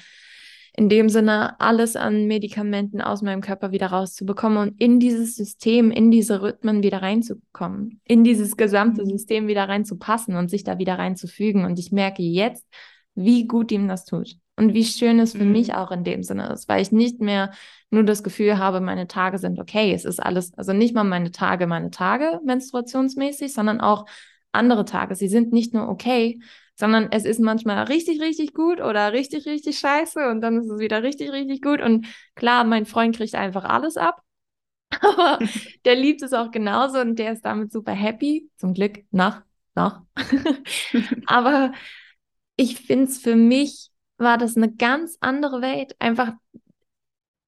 [0.79, 5.91] in dem Sinne alles an Medikamenten aus meinem Körper wieder rauszubekommen und in dieses System,
[5.91, 9.09] in diese Rhythmen wieder reinzukommen, in dieses gesamte mhm.
[9.09, 11.65] System wieder reinzupassen und sich da wieder reinzufügen.
[11.65, 12.65] Und ich merke jetzt,
[13.13, 15.51] wie gut ihm das tut und wie schön es für mhm.
[15.51, 17.51] mich auch in dem Sinne ist, weil ich nicht mehr
[17.89, 19.91] nur das Gefühl habe, meine Tage sind okay.
[19.91, 24.05] Es ist alles, also nicht mal meine Tage, meine Tage menstruationsmäßig, sondern auch
[24.53, 25.15] andere Tage.
[25.15, 26.39] Sie sind nicht nur okay,
[26.79, 30.79] sondern es ist manchmal richtig, richtig gut oder richtig, richtig scheiße und dann ist es
[30.79, 31.81] wieder richtig, richtig gut.
[31.81, 34.23] Und klar, mein Freund kriegt einfach alles ab.
[35.01, 35.39] Aber
[35.85, 38.49] der liebt es auch genauso und der ist damit super happy.
[38.55, 39.41] Zum Glück noch,
[39.75, 40.03] noch.
[41.25, 41.73] Aber
[42.55, 46.33] ich finde es für mich war das eine ganz andere Welt, einfach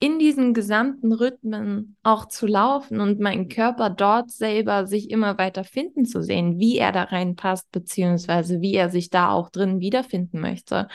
[0.02, 5.64] in diesen gesamten Rhythmen auch zu laufen und meinen Körper dort selber sich immer weiter
[5.64, 10.42] finden zu sehen, wie er da reinpasst, beziehungsweise wie er sich da auch drin wiederfinden
[10.42, 10.88] möchte,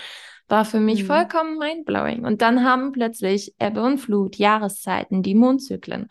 [0.48, 1.06] war für mich mhm.
[1.06, 2.24] vollkommen mindblowing.
[2.24, 6.08] Und dann haben plötzlich Ebbe und Flut, Jahreszeiten, die Mondzyklen.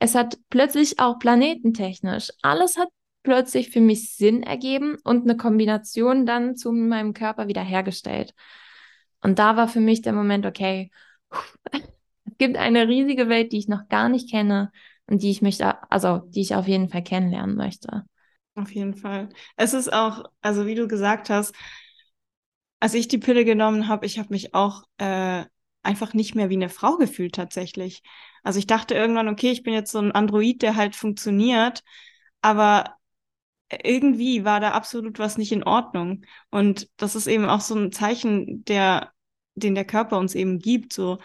[0.00, 2.88] Es hat plötzlich auch planetentechnisch, alles hat
[3.22, 8.34] plötzlich für mich Sinn ergeben und eine Kombination dann zu meinem Körper wiederhergestellt.
[9.20, 10.90] Und da war für mich der Moment, okay,
[12.42, 14.72] gibt eine riesige Welt, die ich noch gar nicht kenne
[15.06, 18.02] und die ich möchte, also die ich auf jeden Fall kennenlernen möchte.
[18.56, 19.28] Auf jeden Fall.
[19.56, 21.54] Es ist auch, also wie du gesagt hast,
[22.80, 25.44] als ich die Pille genommen habe, ich habe mich auch äh,
[25.84, 28.02] einfach nicht mehr wie eine Frau gefühlt tatsächlich.
[28.42, 31.84] Also ich dachte irgendwann, okay, ich bin jetzt so ein Android, der halt funktioniert,
[32.40, 32.96] aber
[33.84, 36.24] irgendwie war da absolut was nicht in Ordnung.
[36.50, 39.12] Und das ist eben auch so ein Zeichen, der,
[39.54, 40.92] den der Körper uns eben gibt.
[40.92, 41.18] So,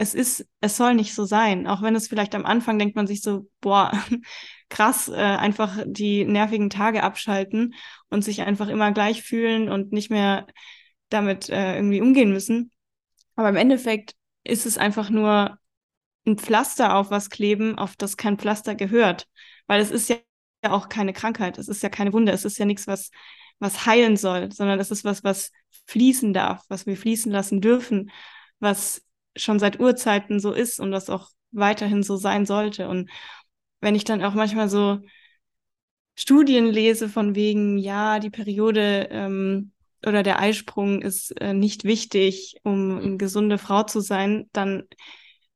[0.00, 1.66] es ist, es soll nicht so sein.
[1.66, 3.92] Auch wenn es vielleicht am Anfang denkt man sich so, boah,
[4.70, 7.74] krass, äh, einfach die nervigen Tage abschalten
[8.08, 10.46] und sich einfach immer gleich fühlen und nicht mehr
[11.10, 12.72] damit äh, irgendwie umgehen müssen.
[13.36, 15.58] Aber im Endeffekt ist es einfach nur
[16.26, 19.28] ein Pflaster auf was kleben, auf das kein Pflaster gehört.
[19.66, 20.16] Weil es ist ja
[20.62, 23.10] auch keine Krankheit, es ist ja keine Wunde, es ist ja nichts, was,
[23.58, 25.52] was heilen soll, sondern es ist was, was
[25.88, 28.10] fließen darf, was wir fließen lassen dürfen,
[28.60, 29.02] was
[29.36, 32.88] schon seit Urzeiten so ist und was auch weiterhin so sein sollte.
[32.88, 33.10] Und
[33.80, 35.00] wenn ich dann auch manchmal so
[36.14, 39.72] Studien lese von wegen, ja, die Periode ähm,
[40.04, 44.84] oder der Eisprung ist äh, nicht wichtig, um eine gesunde Frau zu sein, dann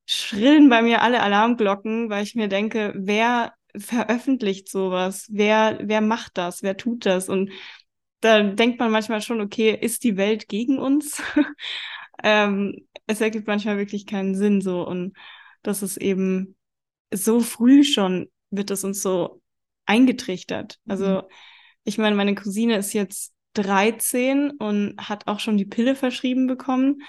[0.07, 5.27] schrillen bei mir alle Alarmglocken, weil ich mir denke, wer veröffentlicht sowas?
[5.31, 6.63] Wer, wer macht das?
[6.63, 7.29] Wer tut das?
[7.29, 7.51] Und
[8.21, 11.23] da denkt man manchmal schon, okay, ist die Welt gegen uns?
[12.23, 14.87] ähm, es ergibt manchmal wirklich keinen Sinn so.
[14.87, 15.17] Und
[15.63, 16.57] das ist eben
[17.13, 19.43] so früh schon, wird es uns so
[19.87, 20.79] eingetrichtert.
[20.85, 20.91] Mhm.
[20.91, 21.23] Also,
[21.85, 27.03] ich meine, meine Cousine ist jetzt 13 und hat auch schon die Pille verschrieben bekommen.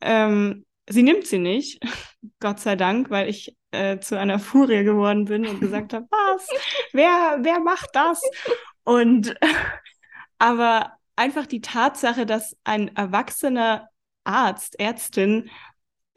[0.00, 1.80] Ähm, sie nimmt sie nicht,
[2.40, 6.48] Gott sei Dank, weil ich äh, zu einer Furie geworden bin und gesagt habe, was?
[6.92, 8.22] Wer, wer macht das?
[8.84, 9.34] Und
[10.38, 13.88] aber einfach die Tatsache, dass ein erwachsener
[14.24, 15.50] Arzt, Ärztin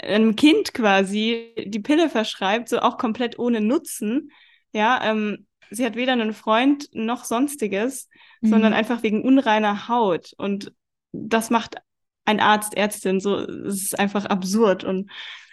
[0.02, 4.32] einem Kind quasi die Pille verschreibt, so auch komplett ohne Nutzen,
[4.74, 8.10] ja, ähm, sie hat weder einen Freund noch sonstiges,
[8.42, 8.50] mhm.
[8.50, 10.34] sondern einfach wegen unreiner Haut.
[10.38, 10.74] Und
[11.12, 11.78] das macht
[12.26, 14.84] ein Arzt, Ärztin, so, es ist einfach absurd.
[14.84, 15.10] Und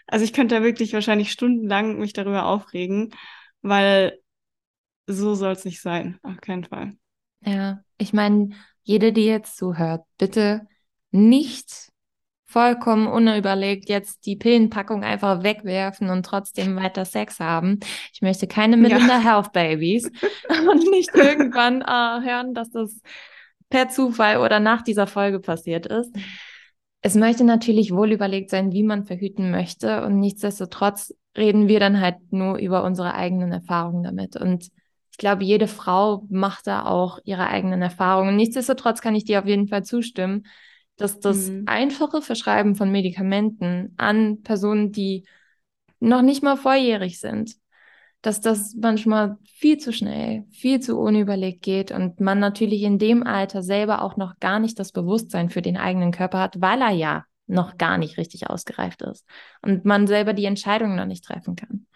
[0.06, 3.14] also ich könnte da wirklich wahrscheinlich stundenlang mich darüber aufregen,
[3.62, 4.18] weil
[5.06, 6.94] so soll es nicht sein, auf keinen Fall.
[7.44, 8.50] Ja, ich meine,
[8.82, 10.66] jede, die jetzt zuhört, bitte
[11.10, 11.91] nicht
[12.52, 17.80] vollkommen unüberlegt jetzt die Pillenpackung einfach wegwerfen und trotzdem weiter Sex haben.
[18.12, 19.20] Ich möchte keine Melinda ja.
[19.20, 20.06] Health Babies
[20.70, 23.00] und nicht irgendwann äh, hören, dass das
[23.70, 26.14] per Zufall oder nach dieser Folge passiert ist.
[27.00, 32.00] Es möchte natürlich wohl überlegt sein, wie man verhüten möchte und nichtsdestotrotz reden wir dann
[32.00, 34.68] halt nur über unsere eigenen Erfahrungen damit und
[35.10, 38.34] ich glaube, jede Frau macht da auch ihre eigenen Erfahrungen.
[38.34, 40.44] Nichtsdestotrotz kann ich dir auf jeden Fall zustimmen,
[41.02, 41.64] dass das mhm.
[41.66, 45.26] einfache Verschreiben von Medikamenten an Personen, die
[45.98, 47.56] noch nicht mal volljährig sind,
[48.20, 53.26] dass das manchmal viel zu schnell, viel zu unüberlegt geht und man natürlich in dem
[53.26, 56.92] Alter selber auch noch gar nicht das Bewusstsein für den eigenen Körper hat, weil er
[56.92, 59.26] ja noch gar nicht richtig ausgereift ist
[59.60, 61.86] und man selber die Entscheidungen noch nicht treffen kann.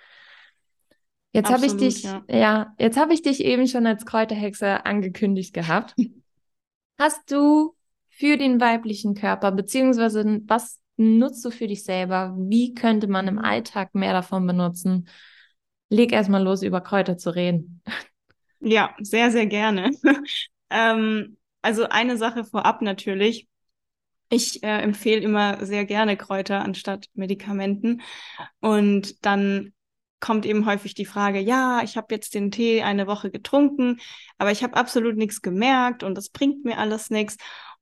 [1.30, 5.54] Jetzt habe ich dich, ja, ja jetzt habe ich dich eben schon als Kräuterhexe angekündigt
[5.54, 5.94] gehabt.
[6.98, 7.75] Hast du
[8.18, 12.35] für den weiblichen Körper, beziehungsweise was nutzt du für dich selber?
[12.38, 13.38] Wie könnte man im.
[13.38, 15.09] Alltag mehr davon benutzen?
[15.90, 17.83] Leg erstmal los, über Kräuter zu reden.
[18.61, 19.90] Ja, sehr, sehr gerne.
[20.70, 23.48] ähm, also eine Sache vorab natürlich.
[24.31, 28.00] Ich äh, empfehle immer sehr gerne Kräuter anstatt Medikamenten.
[28.61, 29.74] Und dann
[30.20, 34.00] kommt eben häufig die Frage, ja, ich habe jetzt den Tee eine Woche getrunken,
[34.38, 37.37] aber ich habe absolut nichts gemerkt und das bringt mir alles nichts.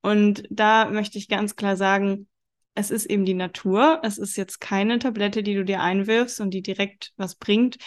[0.05, 2.29] Und da möchte ich ganz klar sagen,
[2.75, 4.03] es ist eben die Natur.
[4.03, 7.79] Es ist jetzt keine Tablette, die du dir einwirfst und die direkt was bringt.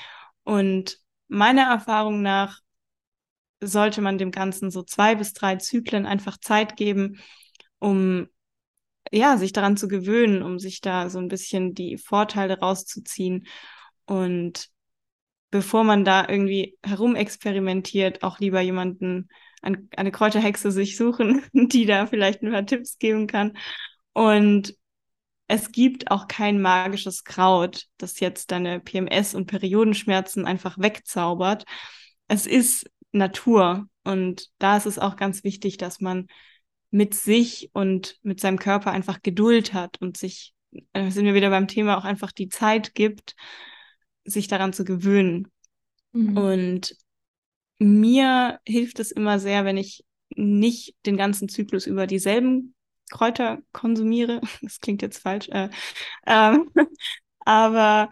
[0.42, 2.62] Und meiner Erfahrung nach
[3.62, 7.22] sollte man dem Ganzen so zwei bis drei Zyklen einfach Zeit geben,
[7.78, 8.30] um
[9.12, 13.46] ja, sich daran zu gewöhnen, um sich da so ein bisschen die Vorteile rauszuziehen.
[14.06, 14.70] Und
[15.52, 19.30] bevor man da irgendwie herumexperimentiert, auch lieber jemanden,
[19.68, 23.58] ein, eine Kräuterhexe sich suchen, die da vielleicht ein paar Tipps geben kann.
[24.14, 24.76] Und
[25.48, 31.66] es gibt auch kein magisches Kraut, das jetzt deine PMS und Periodenschmerzen einfach wegzaubert.
[32.28, 33.88] Es ist Natur.
[34.04, 36.28] Und da ist es auch ganz wichtig, dass man
[36.90, 40.54] mit sich und mit seinem Körper einfach Geduld hat und sich,
[40.94, 43.36] äh, sind wir wieder beim Thema, auch einfach die Zeit gibt,
[44.24, 45.50] sich daran zu gewöhnen.
[46.14, 46.38] Mhm.
[46.38, 46.96] Und
[47.80, 52.76] mir hilft es immer sehr, wenn ich nicht den ganzen Zyklus über dieselben
[53.10, 54.42] Kräuter konsumiere.
[54.62, 55.50] Das klingt jetzt falsch.
[55.50, 55.70] Äh,
[56.26, 56.72] ähm,
[57.40, 58.10] aber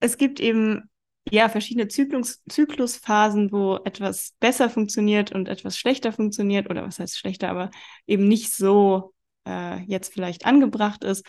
[0.00, 0.90] es gibt eben
[1.30, 7.18] ja, verschiedene Zyklus, Zyklusphasen, wo etwas besser funktioniert und etwas schlechter funktioniert, oder was heißt
[7.18, 7.70] schlechter, aber
[8.06, 9.12] eben nicht so
[9.46, 11.26] äh, jetzt vielleicht angebracht ist.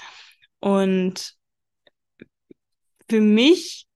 [0.60, 1.36] Und
[3.10, 3.88] für mich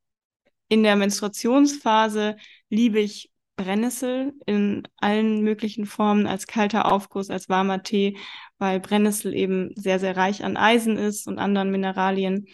[0.70, 2.38] in der Menstruationsphase
[2.70, 3.31] liebe ich
[3.64, 8.18] Brennnessel in allen möglichen Formen, als kalter Aufguss, als warmer Tee,
[8.58, 12.48] weil Brennnessel eben sehr, sehr reich an Eisen ist und anderen Mineralien.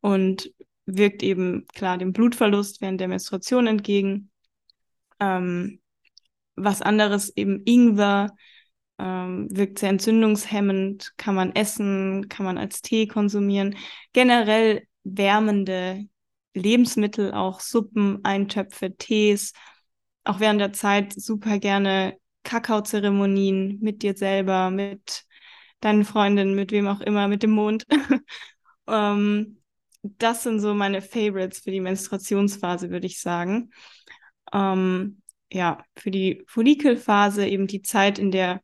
[0.00, 0.50] Und
[0.86, 4.30] wirkt eben klar dem Blutverlust während der Menstruation entgegen.
[5.20, 5.80] Ähm,
[6.56, 8.34] was anderes eben Ingwer
[8.98, 13.76] ähm, wirkt sehr entzündungshemmend, kann man essen, kann man als Tee konsumieren.
[14.12, 16.06] Generell wärmende
[16.54, 19.52] Lebensmittel, auch Suppen, Eintöpfe, Tees.
[20.24, 25.24] Auch während der Zeit super gerne Kakaozeremonien mit dir selber, mit
[25.80, 27.86] deinen Freundinnen, mit wem auch immer, mit dem Mond.
[28.86, 29.60] ähm,
[30.02, 33.70] das sind so meine Favorites für die Menstruationsphase, würde ich sagen.
[34.52, 38.60] Ähm, ja, für die Follikelphase eben die Zeit, in der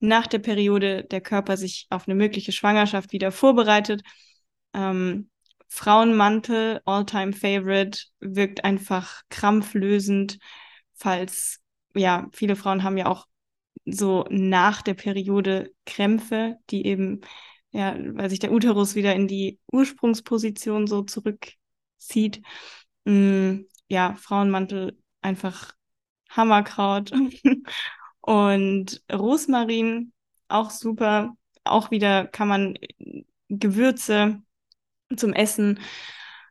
[0.00, 4.02] nach der Periode der Körper sich auf eine mögliche Schwangerschaft wieder vorbereitet.
[4.74, 5.30] Ähm,
[5.68, 10.38] Frauenmantel, All-Time Favorite, wirkt einfach krampflösend,
[11.04, 11.60] falls,
[11.94, 13.26] ja, viele Frauen haben ja auch
[13.84, 17.20] so nach der Periode Krämpfe, die eben
[17.72, 22.40] ja, weil sich der Uterus wieder in die Ursprungsposition so zurückzieht.
[23.04, 25.74] Mm, ja, Frauenmantel einfach
[26.30, 27.12] Hammerkraut.
[28.20, 30.12] Und Rosmarin
[30.48, 31.36] auch super.
[31.64, 32.78] Auch wieder kann man
[33.48, 34.40] Gewürze
[35.14, 35.80] zum Essen,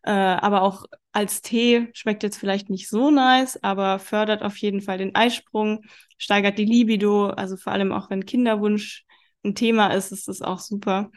[0.04, 4.82] äh, aber auch als Tee schmeckt jetzt vielleicht nicht so nice, aber fördert auf jeden
[4.82, 5.86] Fall den Eisprung,
[6.18, 9.06] steigert die Libido, also vor allem auch wenn Kinderwunsch
[9.46, 11.12] ein Thema ist, ist das auch super.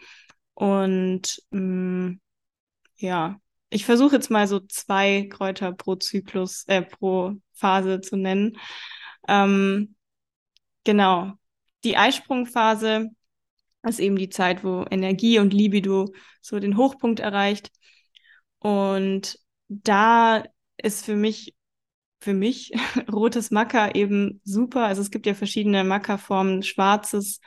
[0.54, 2.20] Und mh, mm,
[2.98, 8.58] ja, ich versuche jetzt mal so zwei Kräuter pro Zyklus, äh, pro Phase zu nennen.
[9.28, 9.96] Ähm,
[10.84, 11.32] genau.
[11.84, 13.10] Die Eisprungphase
[13.82, 17.70] ist eben die Zeit, wo Energie und Libido so den Hochpunkt erreicht.
[18.58, 20.44] Und da
[20.76, 21.54] ist für mich,
[22.20, 22.72] für mich
[23.12, 24.84] rotes Maca eben super.
[24.86, 27.40] Also es gibt ja verschiedene Maca-Formen, schwarzes,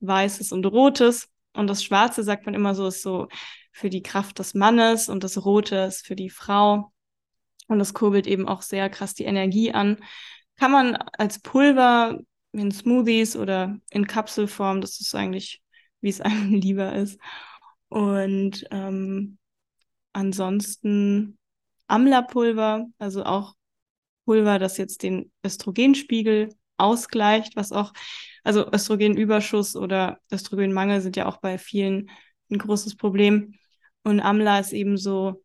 [0.00, 1.28] weißes und rotes.
[1.52, 3.28] Und das Schwarze, sagt man immer so, ist so
[3.72, 6.92] für die Kraft des Mannes und das Rote ist für die Frau.
[7.68, 9.98] Und das kurbelt eben auch sehr krass die Energie an.
[10.56, 12.18] Kann man als Pulver
[12.52, 15.62] in Smoothies oder in Kapselform, das ist eigentlich,
[16.00, 17.18] wie es einem lieber ist.
[17.88, 19.38] Und ähm,
[20.12, 21.38] ansonsten
[21.90, 23.54] Amla-Pulver, also auch
[24.24, 27.92] Pulver, das jetzt den Östrogenspiegel ausgleicht, was auch,
[28.44, 32.10] also Östrogenüberschuss oder Östrogenmangel sind ja auch bei vielen
[32.50, 33.54] ein großes Problem.
[34.02, 35.42] Und Amla ist eben so,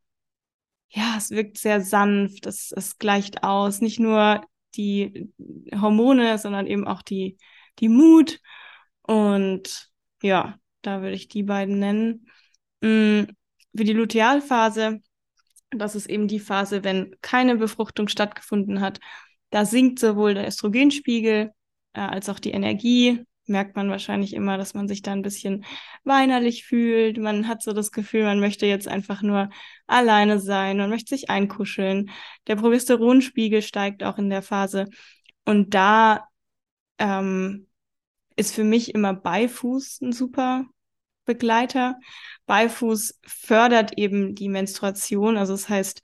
[0.89, 4.41] ja, es wirkt sehr sanft, es, es gleicht aus, nicht nur
[4.75, 5.31] die
[5.73, 7.37] Hormone, sondern eben auch die,
[7.79, 8.39] die Mut.
[9.01, 9.91] Und
[10.21, 12.27] ja, da würde ich die beiden nennen.
[12.81, 13.23] Mm,
[13.75, 15.01] für die Lutealphase,
[15.77, 18.99] das ist eben die Phase, wenn keine Befruchtung stattgefunden hat
[19.55, 21.51] da sinkt sowohl der Östrogenspiegel
[21.93, 23.23] äh, als auch die Energie.
[23.47, 25.63] Merkt man wahrscheinlich immer, dass man sich da ein bisschen
[26.03, 27.17] weinerlich fühlt.
[27.17, 29.49] Man hat so das Gefühl, man möchte jetzt einfach nur
[29.87, 32.09] alleine sein, man möchte sich einkuscheln.
[32.47, 34.87] Der Progesteronspiegel steigt auch in der Phase.
[35.45, 36.27] Und da
[36.97, 37.67] ähm,
[38.35, 40.65] ist für mich immer Beifuß ein super
[41.25, 41.99] Begleiter.
[42.45, 46.01] Beifuß fördert eben die Menstruation, also das heißt,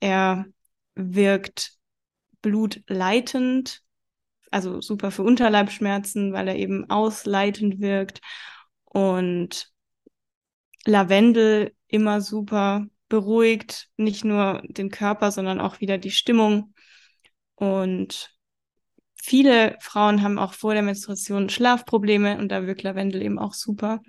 [0.00, 0.46] er
[0.94, 1.72] wirkt
[2.42, 3.82] blutleitend,
[4.50, 8.20] also super für Unterleibschmerzen, weil er eben ausleitend wirkt.
[8.84, 9.72] Und
[10.84, 16.74] Lavendel immer super beruhigt, nicht nur den Körper, sondern auch wieder die Stimmung.
[17.54, 18.34] Und
[19.14, 24.00] viele Frauen haben auch vor der Menstruation Schlafprobleme und da wirkt Lavendel eben auch super.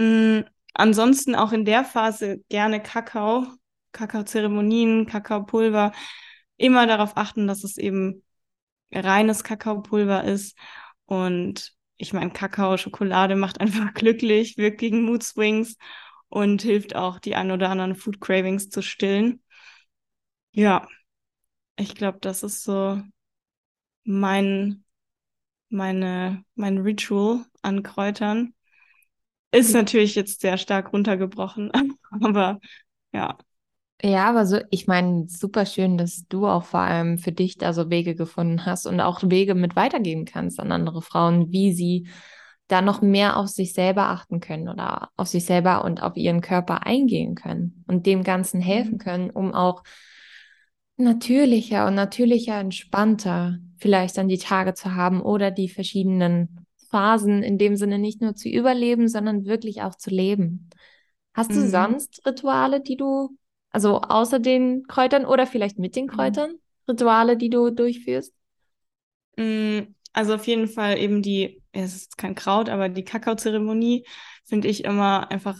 [0.00, 0.46] Mhm.
[0.72, 3.46] Ansonsten auch in der Phase gerne Kakao,
[3.92, 5.92] Kakaozeremonien, Kakaopulver.
[6.56, 8.22] Immer darauf achten, dass es eben
[8.92, 10.56] reines Kakaopulver ist.
[11.06, 15.76] Und ich meine, Kakao, Schokolade macht einfach glücklich, wirkt gegen Mood Swings
[16.28, 19.42] und hilft auch, die ein oder anderen Food Cravings zu stillen.
[20.52, 20.88] Ja,
[21.76, 23.02] ich glaube, das ist so
[24.04, 24.84] mein,
[25.70, 28.54] meine, mein Ritual an Kräutern.
[29.52, 31.70] Ist natürlich jetzt sehr stark runtergebrochen,
[32.20, 32.60] aber
[33.12, 33.36] ja.
[34.02, 37.74] Ja, aber so, ich meine, super schön, dass du auch vor allem für dich da
[37.74, 42.08] so Wege gefunden hast und auch Wege mit weitergeben kannst an andere Frauen, wie sie
[42.66, 46.40] da noch mehr auf sich selber achten können oder auf sich selber und auf ihren
[46.40, 48.98] Körper eingehen können und dem Ganzen helfen mhm.
[48.98, 49.82] können, um auch
[50.96, 56.59] natürlicher und natürlicher, entspannter vielleicht dann die Tage zu haben oder die verschiedenen
[56.90, 60.70] Phasen in dem Sinne nicht nur zu überleben, sondern wirklich auch zu leben.
[61.32, 61.68] Hast du mhm.
[61.68, 63.36] sonst Rituale, die du,
[63.70, 66.10] also außer den Kräutern oder vielleicht mit den mhm.
[66.10, 66.54] Kräutern,
[66.88, 68.34] Rituale, die du durchführst?
[69.36, 69.80] Mm,
[70.12, 74.04] also auf jeden Fall eben die, es ist kein Kraut, aber die Kakaozeremonie
[74.44, 75.56] finde ich immer einfach,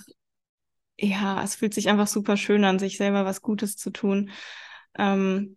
[0.98, 4.30] ja, es fühlt sich einfach super schön an, sich selber was Gutes zu tun.
[4.98, 5.56] Ähm,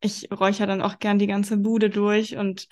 [0.00, 2.68] ich räuchere dann auch gern die ganze Bude durch und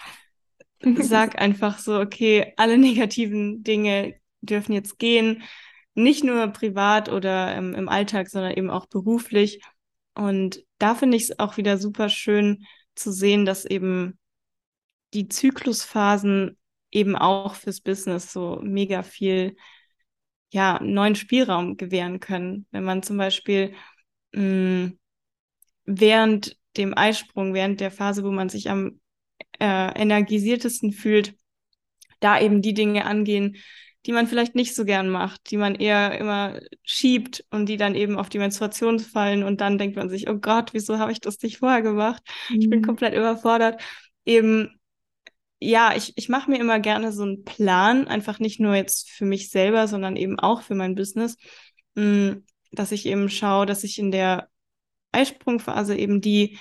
[1.01, 5.43] sag einfach so, okay, alle negativen Dinge dürfen jetzt gehen,
[5.95, 9.62] nicht nur privat oder ähm, im Alltag, sondern eben auch beruflich.
[10.14, 12.64] Und da finde ich es auch wieder super schön
[12.95, 14.18] zu sehen, dass eben
[15.12, 16.59] die Zyklusphasen
[16.91, 19.57] eben auch fürs Business so mega viel
[20.53, 22.66] ja, neuen Spielraum gewähren können.
[22.70, 23.74] Wenn man zum Beispiel
[24.32, 24.99] mh, mm,
[25.85, 29.01] während dem Eisprung, während der Phase, wo man sich am
[29.59, 31.35] äh, energisiertesten fühlt,
[32.20, 33.57] da eben die Dinge angehen,
[34.07, 37.95] die man vielleicht nicht so gern macht, die man eher immer schiebt und die dann
[37.95, 41.20] eben auf die Menstruation fallen und dann denkt man sich, oh Gott, wieso habe ich
[41.20, 42.22] das nicht vorher gemacht?
[42.51, 42.61] Mhm.
[42.61, 42.85] Ich bin mhm.
[42.85, 43.82] komplett überfordert.
[44.26, 44.78] Eben,
[45.59, 49.24] ja, ich, ich mache mir immer gerne so einen Plan, einfach nicht nur jetzt für
[49.24, 51.39] mich selber, sondern eben auch für mein Business,
[51.95, 54.49] mh, mm, dass ich eben schaue, dass ich in der
[55.12, 56.59] Eisprungphase eben die,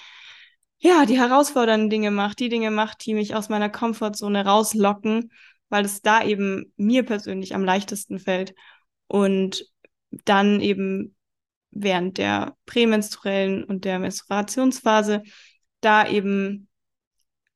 [0.83, 5.31] ja, die herausfordernden Dinge macht, die Dinge macht, die mich aus meiner Komfortzone rauslocken,
[5.69, 8.53] weil es da eben mir persönlich am leichtesten fällt.
[9.07, 9.65] Und
[10.25, 11.15] dann eben
[11.71, 15.23] während der prämenstruellen und der Menstruationsphase
[15.79, 16.67] da eben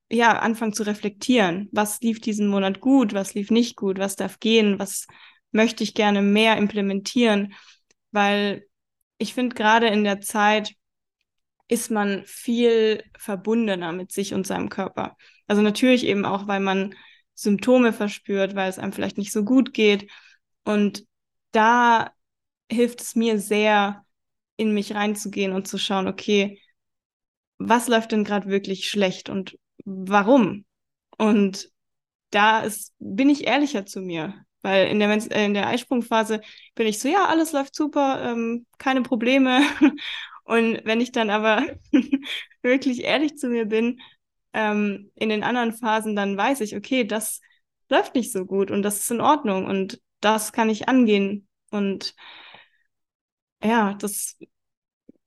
[0.09, 4.39] ja anfangen zu reflektieren, was lief diesen Monat gut, was lief nicht gut, was darf
[4.39, 5.05] gehen, was
[5.51, 7.53] möchte ich gerne mehr implementieren,
[8.11, 8.65] weil
[9.17, 10.76] ich finde gerade in der Zeit
[11.67, 15.17] ist man viel verbundener mit sich und seinem Körper.
[15.47, 16.95] Also natürlich eben auch, weil man
[17.33, 20.09] Symptome verspürt, weil es einem vielleicht nicht so gut geht.
[20.63, 21.05] Und
[21.51, 22.11] da
[22.71, 24.03] hilft es mir sehr,
[24.55, 26.59] in mich reinzugehen und zu schauen, okay,
[27.59, 30.65] was läuft denn gerade wirklich schlecht und warum?
[31.17, 31.69] Und
[32.31, 34.33] da ist, bin ich ehrlicher zu mir.
[34.61, 36.41] Weil in der, äh, in der Eisprungphase
[36.75, 39.61] bin ich so, ja, alles läuft super, ähm, keine Probleme.
[40.47, 41.63] Und wenn ich dann aber
[42.61, 43.99] wirklich ehrlich zu mir bin,
[44.53, 47.41] ähm, in den anderen Phasen, dann weiß ich, okay, das
[47.89, 51.47] läuft nicht so gut und das ist in Ordnung und das kann ich angehen.
[51.71, 52.15] Und
[53.63, 54.37] ja, das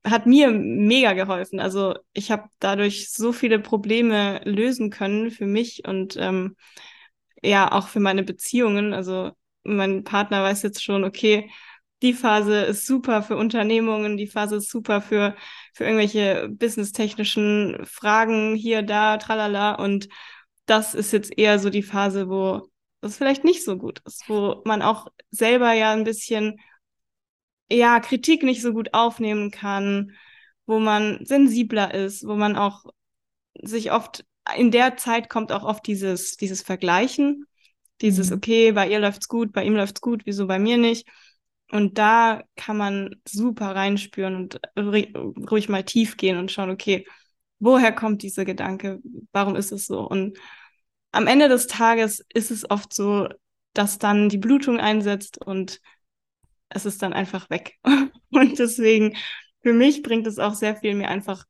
[0.05, 1.61] hat mir mega geholfen.
[1.61, 6.57] Also ich habe dadurch so viele Probleme lösen können für mich und ähm,
[7.43, 8.95] ja, auch für meine Beziehungen.
[8.95, 9.33] Also
[9.65, 11.51] mein Partner weiß jetzt schon, okay,
[12.03, 15.37] die Phase ist super für Unternehmungen, die Phase ist super für,
[15.75, 19.75] für irgendwelche businesstechnischen Fragen hier, da, tralala.
[19.75, 20.09] Und
[20.67, 22.69] das ist jetzt eher so die Phase, wo
[23.01, 26.61] das vielleicht nicht so gut ist, wo man auch selber ja ein bisschen,
[27.71, 30.13] ja, Kritik nicht so gut aufnehmen kann,
[30.67, 32.85] wo man sensibler ist, wo man auch
[33.63, 34.25] sich oft,
[34.57, 37.47] in der Zeit kommt auch oft dieses, dieses Vergleichen,
[38.01, 38.37] dieses, mhm.
[38.37, 41.07] okay, bei ihr läuft's gut, bei ihm läuft's gut, wieso bei mir nicht?
[41.71, 47.07] Und da kann man super reinspüren und ruhig mal tief gehen und schauen, okay,
[47.61, 49.01] woher kommt dieser Gedanke?
[49.33, 50.01] Warum ist es so?
[50.01, 50.39] Und
[51.13, 53.29] am Ende des Tages ist es oft so,
[53.73, 55.81] dass dann die Blutung einsetzt und
[56.69, 57.79] es ist dann einfach weg.
[58.31, 59.17] und deswegen,
[59.63, 61.45] für mich bringt es auch sehr viel, mir einfach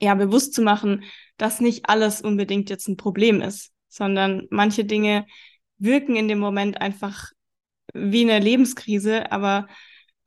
[0.00, 1.04] ja bewusst zu machen,
[1.36, 5.26] dass nicht alles unbedingt jetzt ein Problem ist, sondern manche Dinge
[5.78, 7.30] wirken in dem Moment einfach
[7.94, 9.66] wie eine Lebenskrise, aber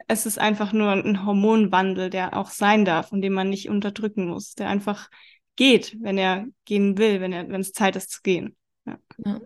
[0.07, 4.28] es ist einfach nur ein Hormonwandel, der auch sein darf und den man nicht unterdrücken
[4.28, 5.09] muss, der einfach
[5.55, 8.55] geht, wenn er gehen will, wenn er, wenn es Zeit ist zu gehen.
[8.86, 8.97] Ja.
[9.26, 9.39] ja.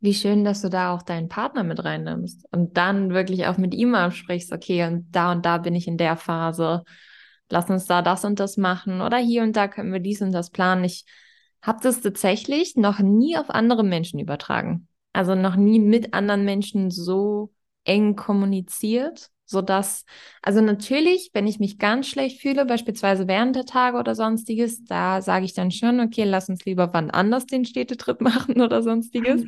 [0.00, 3.74] Wie schön, dass du da auch deinen Partner mit reinnimmst und dann wirklich auch mit
[3.74, 6.84] ihm absprichst, okay, und da und da bin ich in der Phase,
[7.48, 10.32] lass uns da das und das machen oder hier und da können wir dies und
[10.32, 10.84] das planen.
[10.84, 11.04] Ich
[11.62, 14.88] habe das tatsächlich noch nie auf andere Menschen übertragen.
[15.14, 17.52] Also noch nie mit anderen Menschen so
[17.84, 20.04] eng kommuniziert, sodass,
[20.42, 25.22] also natürlich, wenn ich mich ganz schlecht fühle, beispielsweise während der Tage oder sonstiges, da
[25.22, 29.44] sage ich dann schon, okay, lass uns lieber wann anders den Städtetrip machen oder sonstiges.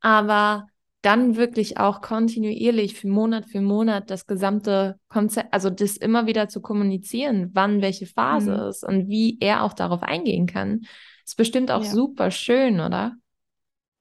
[0.00, 0.66] Aber
[1.02, 6.48] dann wirklich auch kontinuierlich für Monat für Monat das gesamte Konzept, also das immer wieder
[6.48, 8.68] zu kommunizieren, wann welche Phase mhm.
[8.68, 10.82] ist und wie er auch darauf eingehen kann,
[11.24, 11.90] ist bestimmt auch ja.
[11.90, 13.14] super schön, oder?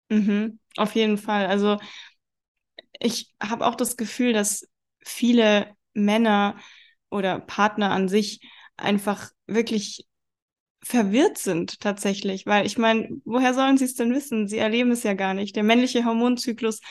[0.10, 1.48] Mhm, auf jeden Fall.
[1.48, 1.78] Also
[3.00, 4.68] ich habe auch das Gefühl, dass
[5.06, 6.58] viele Männer
[7.10, 8.42] oder Partner an sich
[8.78, 10.06] einfach wirklich
[10.84, 14.48] verwirrt sind tatsächlich, weil ich meine, woher sollen sie es denn wissen?
[14.48, 15.56] Sie erleben es ja gar nicht.
[15.56, 16.82] Der männliche Hormonzyklus,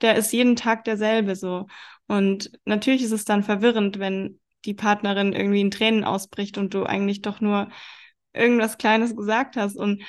[0.00, 1.66] der ist jeden Tag derselbe so.
[2.08, 6.84] Und natürlich ist es dann verwirrend, wenn die Partnerin irgendwie in Tränen ausbricht und du
[6.84, 7.68] eigentlich doch nur
[8.32, 9.76] irgendwas Kleines gesagt hast.
[9.76, 10.02] Und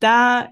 [0.00, 0.48] da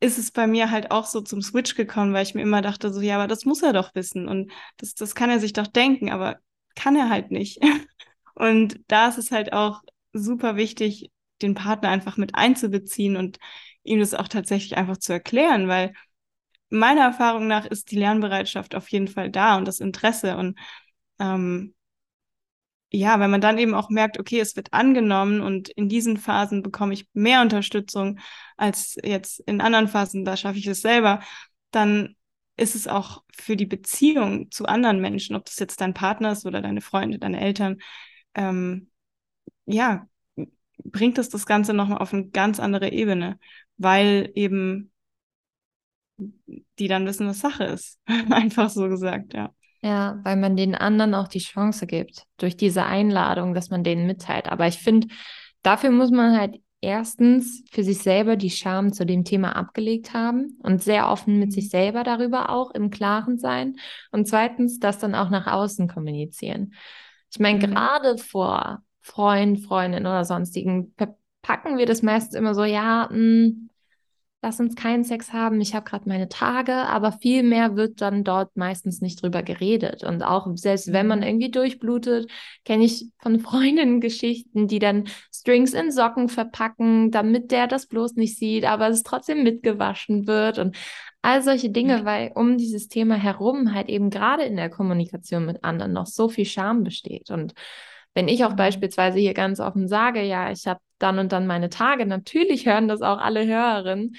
[0.00, 2.92] ist es bei mir halt auch so zum Switch gekommen, weil ich mir immer dachte,
[2.92, 5.66] so, ja, aber das muss er doch wissen und das, das kann er sich doch
[5.66, 6.38] denken, aber
[6.76, 7.60] kann er halt nicht.
[8.34, 9.82] Und da ist es halt auch
[10.12, 11.10] super wichtig,
[11.42, 13.38] den Partner einfach mit einzubeziehen und
[13.82, 15.92] ihm das auch tatsächlich einfach zu erklären, weil
[16.70, 20.56] meiner Erfahrung nach ist die Lernbereitschaft auf jeden Fall da und das Interesse und
[21.18, 21.74] ähm,
[22.90, 26.62] ja, wenn man dann eben auch merkt, okay, es wird angenommen und in diesen Phasen
[26.62, 28.18] bekomme ich mehr Unterstützung
[28.56, 31.20] als jetzt in anderen Phasen, da schaffe ich es selber,
[31.70, 32.16] dann
[32.56, 36.46] ist es auch für die Beziehung zu anderen Menschen, ob das jetzt dein Partner ist
[36.46, 37.78] oder deine Freunde, deine Eltern,
[38.34, 38.90] ähm,
[39.66, 40.08] ja,
[40.84, 43.38] bringt es das Ganze nochmal auf eine ganz andere Ebene,
[43.76, 44.92] weil eben
[46.78, 47.98] die dann wissen, was Sache ist.
[48.30, 49.54] Einfach so gesagt, ja.
[49.80, 54.06] Ja, weil man den anderen auch die Chance gibt, durch diese Einladung, dass man denen
[54.06, 54.48] mitteilt.
[54.48, 55.06] Aber ich finde,
[55.62, 60.58] dafür muss man halt erstens für sich selber die Scham zu dem Thema abgelegt haben
[60.62, 61.70] und sehr offen mit sich mhm.
[61.70, 63.76] selber darüber auch im Klaren sein.
[64.10, 66.74] Und zweitens, das dann auch nach außen kommunizieren.
[67.30, 67.72] Ich meine, mhm.
[67.72, 73.70] gerade vor Freund, Freundin oder sonstigen verpacken wir das meistens immer so, ja, mh, hm,
[74.40, 78.22] lass uns keinen Sex haben, ich habe gerade meine Tage, aber viel mehr wird dann
[78.22, 80.04] dort meistens nicht drüber geredet.
[80.04, 81.26] Und auch selbst wenn man mhm.
[81.26, 82.30] irgendwie durchblutet,
[82.64, 88.14] kenne ich von Freundinnen Geschichten, die dann Strings in Socken verpacken, damit der das bloß
[88.14, 90.76] nicht sieht, aber es trotzdem mitgewaschen wird und
[91.20, 95.64] all solche Dinge, weil um dieses Thema herum halt eben gerade in der Kommunikation mit
[95.64, 97.30] anderen noch so viel Scham besteht.
[97.30, 97.54] Und
[98.14, 98.56] wenn ich auch mhm.
[98.56, 102.06] beispielsweise hier ganz offen sage, ja, ich habe dann und dann meine Tage.
[102.06, 104.16] Natürlich hören das auch alle Hörerinnen.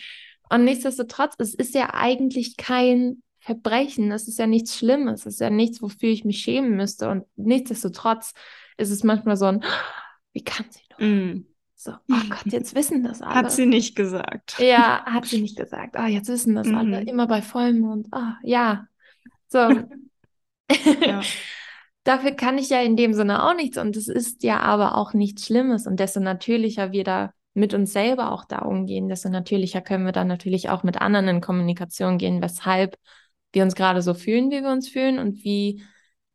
[0.50, 4.12] Und nichtsdestotrotz, es ist ja eigentlich kein Verbrechen.
[4.12, 5.26] Es ist ja nichts Schlimmes.
[5.26, 7.10] Es ist ja nichts, wofür ich mich schämen müsste.
[7.10, 8.34] Und nichtsdestotrotz
[8.78, 9.64] ist es manchmal so ein,
[10.34, 11.10] wie kann sie nur?
[11.10, 11.46] Mm.
[11.76, 13.36] So, oh Gott, jetzt wissen das alle.
[13.36, 14.58] Hat sie nicht gesagt.
[14.60, 15.96] Ja, hat sie nicht gesagt.
[15.96, 16.76] Ah, oh, jetzt wissen das mhm.
[16.76, 17.02] alle.
[17.04, 18.08] Immer bei Vollmond.
[18.12, 18.88] Ah, oh, ja.
[19.48, 19.60] So.
[21.06, 21.22] ja.
[22.04, 25.14] Dafür kann ich ja in dem Sinne auch nichts und es ist ja aber auch
[25.14, 29.82] nichts Schlimmes und desto natürlicher wir da mit uns selber auch da umgehen, desto natürlicher
[29.82, 32.96] können wir dann natürlich auch mit anderen in Kommunikation gehen, weshalb
[33.52, 35.84] wir uns gerade so fühlen, wie wir uns fühlen und wie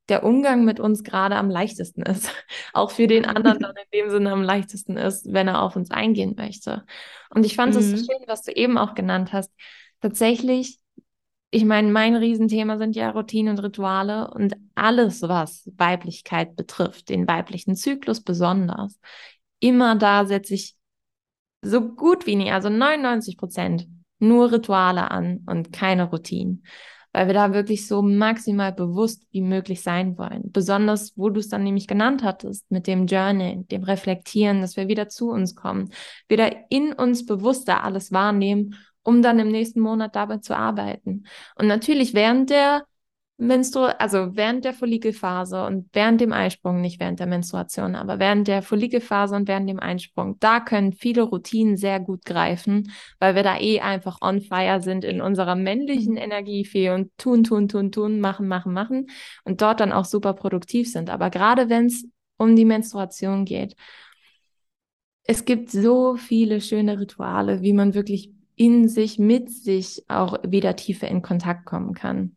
[0.08, 2.30] der Umgang mit uns gerade am leichtesten ist.
[2.72, 5.90] Auch für den anderen dann in dem Sinne am leichtesten ist, wenn er auf uns
[5.90, 6.84] eingehen möchte.
[7.30, 7.96] Und ich fand es mhm.
[7.96, 9.50] so schön, was du eben auch genannt hast.
[10.00, 10.78] Tatsächlich
[11.55, 17.28] ich meine, mein Riesenthema sind ja Routinen und Rituale und alles, was Weiblichkeit betrifft, den
[17.28, 18.98] weiblichen Zyklus besonders.
[19.61, 20.74] Immer da setze ich
[21.62, 23.86] so gut wie nie, also 99 Prozent,
[24.18, 26.64] nur Rituale an und keine Routinen,
[27.12, 30.50] weil wir da wirklich so maximal bewusst wie möglich sein wollen.
[30.50, 34.88] Besonders, wo du es dann nämlich genannt hattest, mit dem Journey, dem Reflektieren, dass wir
[34.88, 35.92] wieder zu uns kommen,
[36.26, 38.74] wieder in uns bewusster alles wahrnehmen
[39.05, 41.24] um dann im nächsten Monat dabei zu arbeiten.
[41.57, 42.82] Und natürlich während der
[43.36, 48.46] Menstru also während der Follikelphase und während dem Eisprung, nicht während der Menstruation, aber während
[48.46, 53.42] der Follikelphase und während dem Einsprung, da können viele Routinen sehr gut greifen, weil wir
[53.42, 56.16] da eh einfach on fire sind in unserer männlichen.
[56.16, 59.09] Energie viel und tun, tun, tun, tun, machen, machen, machen
[59.44, 61.11] und dort dann auch super produktiv sind.
[61.11, 63.74] Aber gerade wenn es um die Menstruation geht,
[65.24, 70.76] es gibt so viele schöne Rituale, wie man wirklich in sich, mit sich auch wieder
[70.76, 72.36] tiefer in Kontakt kommen kann.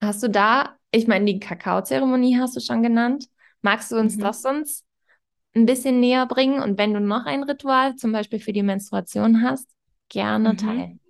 [0.00, 3.26] Hast du da, ich meine, die Kakaozeremonie hast du schon genannt.
[3.62, 4.20] Magst du uns mhm.
[4.20, 4.84] das sonst
[5.54, 6.62] ein bisschen näher bringen?
[6.62, 9.68] Und wenn du noch ein Ritual, zum Beispiel für die Menstruation hast,
[10.08, 10.56] gerne mhm.
[10.56, 11.00] teilen.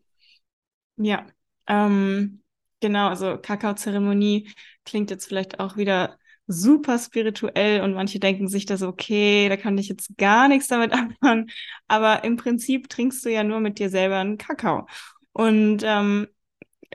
[0.97, 1.26] Ja,
[1.66, 2.43] ähm,
[2.80, 4.51] genau, also Kakaozeremonie
[4.85, 9.78] klingt jetzt vielleicht auch wieder super spirituell und manche denken sich das okay, da kann
[9.78, 11.51] ich jetzt gar nichts damit anfangen.
[11.88, 14.86] Aber im Prinzip trinkst du ja nur mit dir selber einen Kakao.
[15.32, 16.28] Und ähm,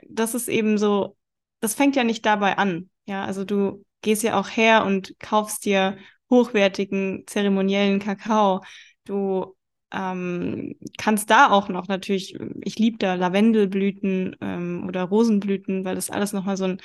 [0.08, 1.16] das ist eben so
[1.60, 2.90] das fängt ja nicht dabei an.
[3.06, 5.98] Ja, also du gehst ja auch her und kaufst dir
[6.30, 8.62] hochwertigen zeremoniellen Kakao.
[9.04, 9.56] Du
[9.92, 16.10] ähm, kannst da auch noch natürlich, ich liebe da Lavendelblüten ähm, oder Rosenblüten, weil das
[16.10, 16.80] alles nochmal so ein,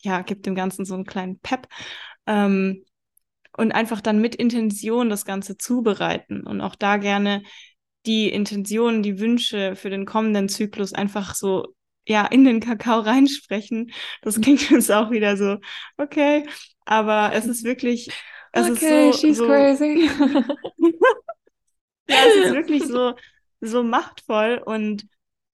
[0.00, 1.68] ja, gibt dem Ganzen so einen kleinen Pep.
[2.26, 2.84] Ähm,
[3.56, 7.42] und einfach dann mit Intention das Ganze zubereiten und auch da gerne
[8.06, 11.74] die Intentionen, die Wünsche für den kommenden Zyklus einfach so
[12.08, 13.92] ja, in den Kakao reinsprechen.
[14.22, 15.58] Das klingt jetzt auch wieder so,
[15.98, 16.48] okay.
[16.86, 18.08] Aber es ist wirklich,
[18.52, 20.08] es okay, ist so, she's so, crazy.
[22.08, 23.14] ja, es ist wirklich so,
[23.60, 25.06] so machtvoll und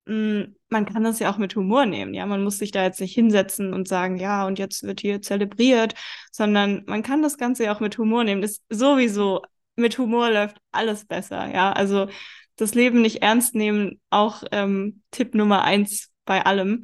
[0.07, 2.14] mh, mm, man kann das ja auch mit Humor nehmen.
[2.14, 5.22] Ja, man muss sich da jetzt nicht hinsetzen und sagen, ja, und jetzt wird hier
[5.22, 5.95] zelebriert,
[6.33, 8.43] sondern man kann das Ganze ja auch mit Humor nehmen.
[8.43, 9.43] Das sowieso
[9.77, 11.47] mit Humor läuft alles besser.
[11.55, 12.09] Ja, also
[12.57, 16.83] das Leben nicht ernst nehmen, auch ähm, Tipp Nummer eins bei allem.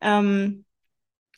[0.00, 0.64] Ähm,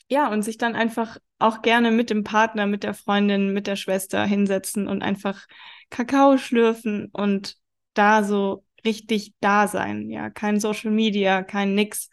[0.07, 3.75] ja, und sich dann einfach auch gerne mit dem Partner, mit der Freundin, mit der
[3.75, 5.45] Schwester hinsetzen und einfach
[5.89, 7.57] Kakao schlürfen und
[7.93, 10.09] da so richtig da sein.
[10.09, 12.09] Ja, kein Social Media, kein nix.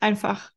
[0.00, 0.50] Einfach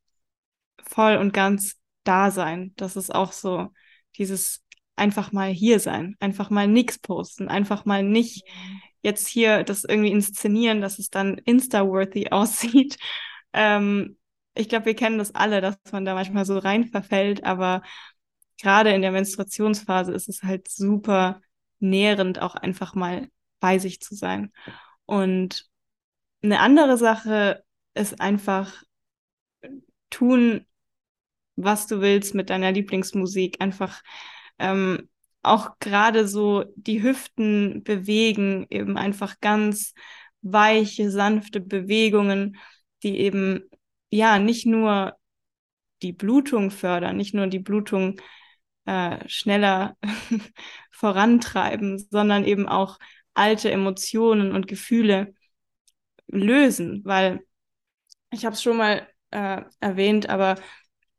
[0.83, 2.73] voll und ganz da sein.
[2.75, 3.69] Das ist auch so
[4.17, 4.63] dieses
[4.95, 8.47] einfach mal hier sein, einfach mal nix posten, einfach mal nicht
[9.01, 12.97] jetzt hier das irgendwie inszenieren, dass es dann Insta-worthy aussieht,
[13.53, 14.17] ähm,
[14.55, 17.81] ich glaube, wir kennen das alle, dass man da manchmal so rein verfällt, aber
[18.61, 21.41] gerade in der Menstruationsphase ist es halt super
[21.79, 24.51] nährend, auch einfach mal bei sich zu sein.
[25.05, 25.65] Und
[26.41, 28.83] eine andere Sache ist einfach
[30.09, 30.65] tun,
[31.55, 33.61] was du willst mit deiner Lieblingsmusik.
[33.61, 34.01] Einfach
[34.59, 35.09] ähm,
[35.41, 39.93] auch gerade so die Hüften bewegen, eben einfach ganz
[40.41, 42.57] weiche, sanfte Bewegungen
[43.03, 43.69] die eben
[44.09, 45.15] ja nicht nur
[46.01, 48.19] die Blutung fördern, nicht nur die Blutung
[48.85, 49.97] äh, schneller
[50.91, 52.97] vorantreiben, sondern eben auch
[53.33, 55.33] alte Emotionen und Gefühle
[56.27, 57.41] lösen, weil
[58.31, 60.55] ich habe es schon mal äh, erwähnt, aber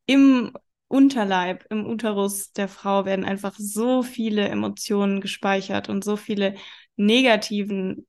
[0.07, 0.53] im
[0.89, 6.57] Unterleib, im Uterus der Frau werden einfach so viele Emotionen gespeichert und so viele
[6.97, 8.07] negativen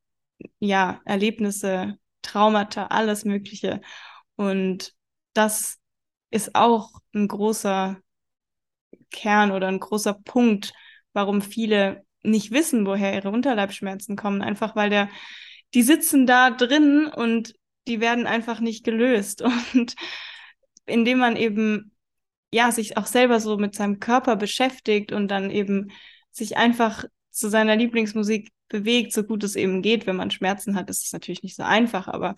[0.59, 3.81] ja, Erlebnisse Traumata, alles Mögliche.
[4.35, 4.93] Und
[5.33, 5.79] das
[6.31, 7.97] ist auch ein großer
[9.11, 10.73] Kern oder ein großer Punkt,
[11.13, 14.41] warum viele nicht wissen, woher ihre Unterleibschmerzen kommen.
[14.41, 15.09] Einfach weil der,
[15.73, 17.55] die sitzen da drin und
[17.87, 19.43] die werden einfach nicht gelöst.
[19.73, 19.95] Und
[20.87, 21.91] indem man eben
[22.51, 25.91] ja sich auch selber so mit seinem Körper beschäftigt und dann eben
[26.31, 30.05] sich einfach zu seiner Lieblingsmusik bewegt, so gut es eben geht.
[30.07, 32.35] Wenn man Schmerzen hat, ist es natürlich nicht so einfach, aber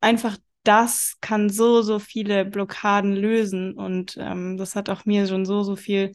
[0.00, 3.74] einfach das kann so, so viele Blockaden lösen.
[3.74, 6.12] Und ähm, das hat auch mir schon so, so viel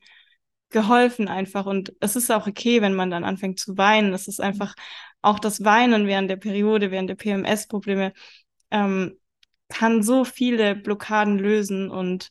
[0.69, 1.65] geholfen einfach.
[1.65, 4.13] Und es ist auch okay, wenn man dann anfängt zu weinen.
[4.13, 4.75] Es ist einfach
[5.21, 8.13] auch das Weinen während der Periode, während der PMS-Probleme,
[8.71, 9.17] ähm,
[9.69, 12.29] kann so viele Blockaden lösen und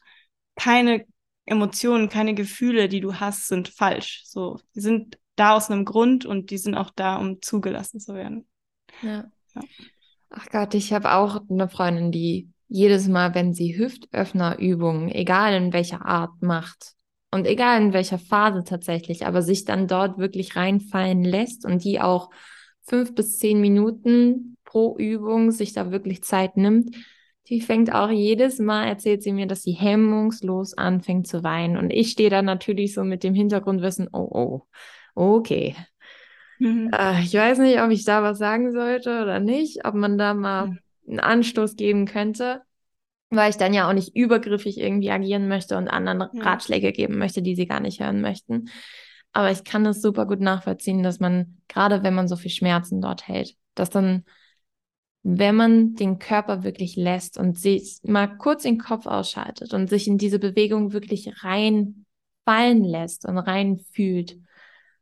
[0.54, 1.06] keine
[1.44, 4.22] Emotionen, keine Gefühle, die du hast, sind falsch.
[4.24, 8.14] So, die sind da aus einem Grund und die sind auch da, um zugelassen zu
[8.14, 8.46] werden.
[9.02, 9.30] Ja.
[9.54, 9.62] ja.
[10.30, 15.72] Ach Gott, ich habe auch eine Freundin, die jedes Mal, wenn sie Hüftöffnerübungen, egal in
[15.72, 16.96] welcher Art macht
[17.30, 22.00] und egal in welcher Phase tatsächlich, aber sich dann dort wirklich reinfallen lässt und die
[22.00, 22.30] auch
[22.82, 26.94] fünf bis zehn Minuten pro Übung sich da wirklich Zeit nimmt,
[27.48, 31.76] die fängt auch jedes Mal, erzählt sie mir, dass sie hemmungslos anfängt zu weinen.
[31.76, 34.62] Und ich stehe da natürlich so mit dem Hintergrundwissen, oh, oh,
[35.16, 35.74] Okay.
[36.58, 36.90] Mhm.
[36.92, 40.34] Äh, ich weiß nicht, ob ich da was sagen sollte oder nicht, ob man da
[40.34, 40.78] mal mhm.
[41.08, 42.62] einen Anstoß geben könnte.
[43.30, 46.42] Weil ich dann ja auch nicht übergriffig irgendwie agieren möchte und anderen ja.
[46.42, 48.70] Ratschläge geben möchte, die sie gar nicht hören möchten.
[49.32, 53.00] Aber ich kann es super gut nachvollziehen, dass man, gerade wenn man so viel Schmerzen
[53.00, 54.24] dort hält, dass dann,
[55.22, 60.06] wenn man den Körper wirklich lässt und sich mal kurz den Kopf ausschaltet und sich
[60.06, 64.38] in diese Bewegung wirklich reinfallen lässt und reinfühlt,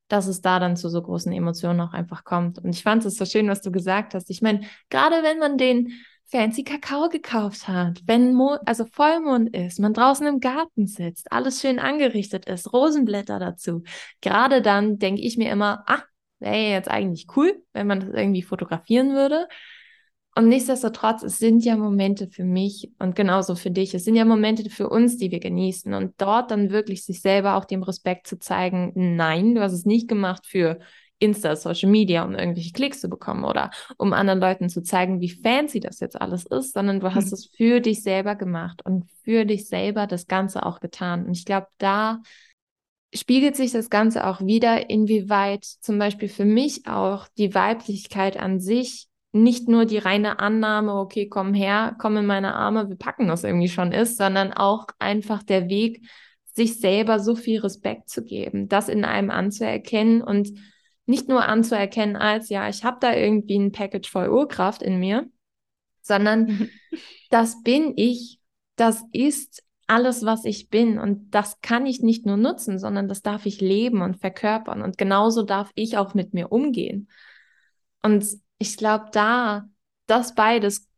[0.08, 2.58] dass es da dann zu so großen Emotionen auch einfach kommt.
[2.58, 4.30] Und ich fand es so schön, was du gesagt hast.
[4.30, 5.92] Ich meine, gerade wenn man den
[6.26, 11.60] fancy Kakao gekauft hat, wenn Mo also Vollmond ist, man draußen im Garten sitzt, alles
[11.60, 13.82] schön angerichtet ist, Rosenblätter dazu.
[14.20, 16.02] Gerade dann denke ich mir immer, ah,
[16.40, 19.48] wäre jetzt eigentlich cool, wenn man das irgendwie fotografieren würde.
[20.36, 23.94] Und nichtsdestotrotz, es sind ja Momente für mich und genauso für dich.
[23.94, 25.94] Es sind ja Momente für uns, die wir genießen.
[25.94, 29.84] Und dort dann wirklich sich selber auch dem Respekt zu zeigen, nein, du hast es
[29.84, 30.80] nicht gemacht für
[31.24, 35.30] Insta, Social Media, um irgendwelche Klicks zu bekommen oder um anderen Leuten zu zeigen, wie
[35.30, 37.32] fancy das jetzt alles ist, sondern du hast hm.
[37.32, 41.26] es für dich selber gemacht und für dich selber das Ganze auch getan.
[41.26, 42.20] Und ich glaube, da
[43.14, 48.60] spiegelt sich das Ganze auch wieder, inwieweit zum Beispiel für mich auch die Weiblichkeit an
[48.60, 53.26] sich nicht nur die reine Annahme, okay, komm her, komm in meine Arme, wir packen
[53.26, 56.06] das irgendwie schon ist, sondern auch einfach der Weg,
[56.54, 60.52] sich selber so viel Respekt zu geben, das in einem anzuerkennen und
[61.06, 65.28] nicht nur anzuerkennen als, ja, ich habe da irgendwie ein Package voll Urkraft in mir,
[66.02, 66.70] sondern
[67.30, 68.40] das bin ich,
[68.76, 70.98] das ist alles, was ich bin.
[70.98, 74.82] Und das kann ich nicht nur nutzen, sondern das darf ich leben und verkörpern.
[74.82, 77.08] Und genauso darf ich auch mit mir umgehen.
[78.02, 78.26] Und
[78.58, 79.68] ich glaube, da
[80.06, 80.88] das beides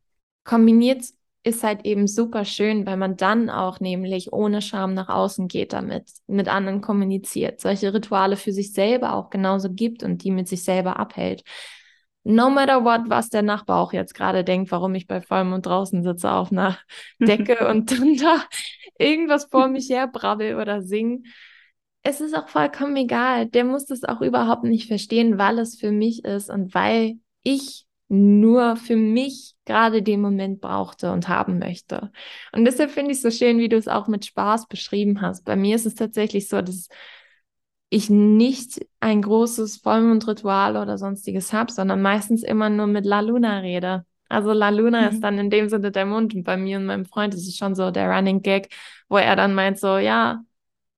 [0.45, 1.05] kombiniert
[1.47, 5.73] ist halt eben super schön, weil man dann auch nämlich ohne Scham nach außen geht
[5.73, 10.49] damit, mit anderen kommuniziert, solche Rituale für sich selber auch genauso gibt und die mit
[10.49, 11.45] sich selber abhält.
[12.25, 16.03] No matter what, was der Nachbar auch jetzt gerade denkt, warum ich bei Vollmond draußen
[16.03, 16.79] sitze auf einer
[17.21, 18.43] Decke und dann da
[18.99, 21.27] irgendwas vor mich her brabbel oder sing.
[22.03, 23.47] Es ist auch vollkommen egal.
[23.47, 27.86] Der muss das auch überhaupt nicht verstehen, weil es für mich ist und weil ich
[28.09, 32.13] nur für mich gerade den Moment brauchte und haben möchte.
[32.53, 35.45] Und deshalb finde ich es so schön, wie du es auch mit Spaß beschrieben hast.
[35.45, 36.89] Bei mir ist es tatsächlich so, dass
[37.89, 43.59] ich nicht ein großes Vollmondritual oder sonstiges habe, sondern meistens immer nur mit La Luna
[43.59, 44.05] rede.
[44.29, 45.09] Also La Luna mhm.
[45.09, 47.57] ist dann in dem Sinne der Mond und bei mir und meinem Freund ist es
[47.57, 48.69] schon so der Running Gag,
[49.09, 50.43] wo er dann meint so, ja,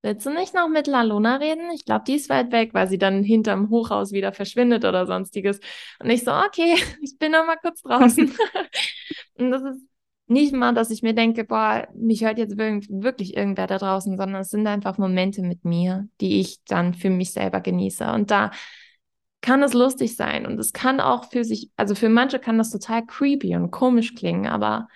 [0.09, 1.71] Willst du nicht noch mit La Luna reden?
[1.75, 5.61] Ich glaube, die ist weit weg, weil sie dann hinterm Hochhaus wieder verschwindet oder sonstiges.
[6.03, 8.33] Und ich so, okay, ich bin noch mal kurz draußen.
[9.35, 9.83] und das ist
[10.27, 14.41] nicht mal, dass ich mir denke, boah, mich hört jetzt wirklich irgendwer da draußen, sondern
[14.41, 18.11] es sind einfach Momente mit mir, die ich dann für mich selber genieße.
[18.11, 18.51] Und da
[19.43, 22.71] kann es lustig sein und es kann auch für sich, also für manche kann das
[22.71, 24.89] total creepy und komisch klingen, aber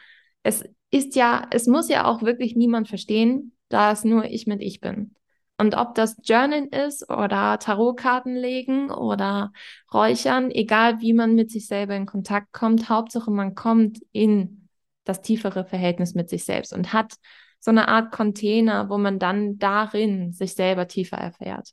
[0.42, 4.62] es ist ja, es muss ja auch wirklich niemand verstehen, da es nur ich mit
[4.62, 5.14] ich bin.
[5.58, 9.52] Und ob das Journalen ist oder Tarotkarten legen oder
[9.92, 14.68] Räuchern, egal wie man mit sich selber in Kontakt kommt, Hauptsache man kommt in
[15.04, 17.14] das tiefere Verhältnis mit sich selbst und hat
[17.60, 21.70] so eine Art Container, wo man dann darin sich selber tiefer erfährt.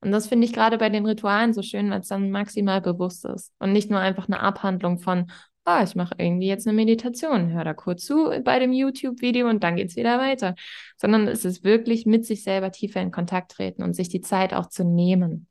[0.00, 3.24] Und das finde ich gerade bei den Ritualen so schön, weil es dann maximal bewusst
[3.24, 5.30] ist und nicht nur einfach eine Abhandlung von,
[5.64, 9.62] ah, ich mache irgendwie jetzt eine Meditation, hör da kurz zu bei dem YouTube-Video und
[9.62, 10.54] dann geht es wieder weiter.
[10.96, 14.54] Sondern es ist wirklich mit sich selber tiefer in Kontakt treten und sich die Zeit
[14.54, 15.46] auch zu nehmen.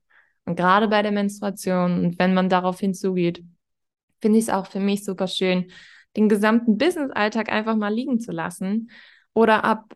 [0.46, 3.44] Und gerade bei der Menstruation und wenn man darauf hinzugeht,
[4.22, 5.72] finde ich es auch für mich super schön,
[6.18, 8.92] den gesamten Business-Alltag einfach mal liegen zu lassen
[9.34, 9.94] oder ab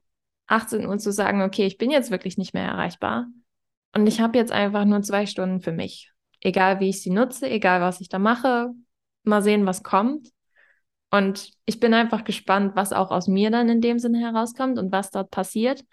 [0.47, 3.28] 18 Uhr zu sagen, okay, ich bin jetzt wirklich nicht mehr erreichbar
[3.93, 6.11] und ich habe jetzt einfach nur zwei Stunden für mich.
[6.41, 8.72] Egal wie ich sie nutze, egal was ich da mache,
[9.28, 10.30] mal sehen, was kommt.
[11.11, 14.91] Und ich bin einfach gespannt, was auch aus mir dann in dem Sinne herauskommt und
[14.91, 15.86] was dort passiert.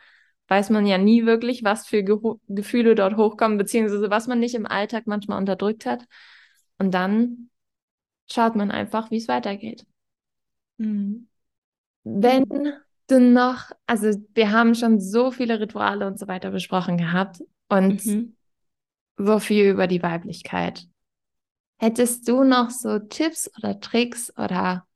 [0.49, 2.18] Weiß man ja nie wirklich, was für Ge
[2.49, 6.05] Gefühle dort hochkommen, beziehungsweise was man nicht im Alltag manchmal unterdrückt hat.
[6.78, 7.51] Und dann
[8.30, 9.87] schaut man einfach, wie es weitergeht.
[10.78, 11.28] Mhm.
[12.05, 12.45] Wenn
[13.07, 18.05] du noch, also wir haben schon so viele Rituale und so weiter besprochen gehabt und
[18.05, 18.37] mhm.
[19.16, 20.89] so viel über die Weiblichkeit.
[21.83, 24.87] Hättest du noch so Tipps oder Tricks oder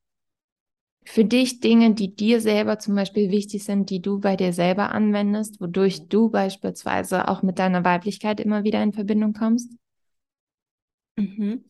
[1.07, 4.91] für dich Dinge, die dir selber zum Beispiel wichtig sind, die du bei dir selber
[4.91, 9.71] anwendest, wodurch du beispielsweise auch mit deiner Weiblichkeit immer wieder in Verbindung kommst?
[11.17, 11.65] Mhm.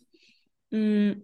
[0.72, 1.22] Mm,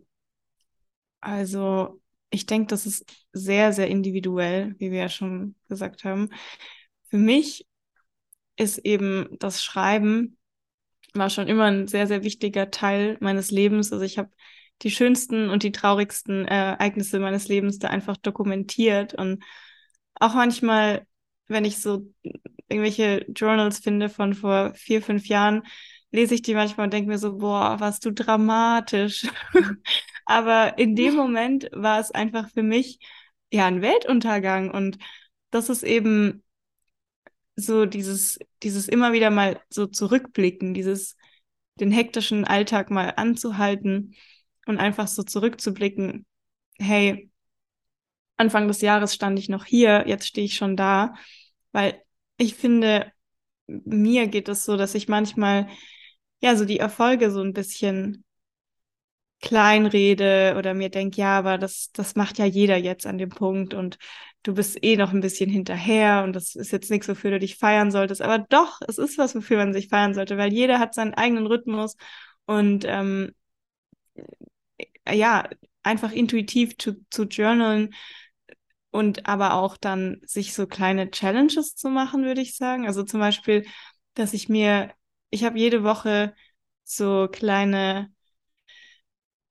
[1.20, 6.30] also, ich denke, das ist sehr, sehr individuell, wie wir ja schon gesagt haben.
[7.11, 7.66] Für mich
[8.57, 10.38] ist eben das Schreiben
[11.14, 13.92] war schon immer ein sehr, sehr wichtiger Teil meines Lebens.
[13.92, 14.30] Also ich habe
[14.82, 19.44] die schönsten und die traurigsten äh, Ereignisse meines Lebens da einfach dokumentiert und
[20.14, 21.06] auch manchmal,
[21.48, 22.12] wenn ich so
[22.68, 25.62] irgendwelche Journals finde von vor vier, fünf Jahren,
[26.10, 29.26] lese ich die manchmal und denke mir so, boah, warst du dramatisch.
[30.26, 32.98] Aber in dem Moment war es einfach für mich
[33.50, 34.70] ja ein Weltuntergang.
[34.70, 34.98] Und
[35.50, 36.42] das ist eben
[37.64, 41.16] so dieses, dieses immer wieder mal so zurückblicken, dieses
[41.80, 44.14] den hektischen Alltag mal anzuhalten
[44.66, 46.26] und einfach so zurückzublicken,
[46.78, 47.30] hey,
[48.36, 51.14] Anfang des Jahres stand ich noch hier, jetzt stehe ich schon da,
[51.72, 52.02] weil
[52.36, 53.12] ich finde,
[53.66, 55.68] mir geht es so, dass ich manchmal
[56.40, 58.24] ja so die Erfolge so ein bisschen
[59.40, 63.74] kleinrede oder mir denke, ja, aber das, das macht ja jeder jetzt an dem Punkt
[63.74, 63.98] und
[64.43, 67.57] du bist eh noch ein bisschen hinterher und das ist jetzt nichts, wofür du dich
[67.59, 68.22] feiern solltest.
[68.22, 71.47] Aber doch, es ist was, wofür man sich feiern sollte, weil jeder hat seinen eigenen
[71.47, 71.97] Rhythmus
[72.47, 73.32] und ähm,
[75.09, 75.49] ja,
[75.82, 77.95] einfach intuitiv zu, zu journalen
[78.90, 82.86] und aber auch dann sich so kleine Challenges zu machen, würde ich sagen.
[82.86, 83.66] Also zum Beispiel,
[84.14, 84.93] dass ich mir,
[85.30, 86.34] ich habe jede Woche
[86.84, 88.11] so kleine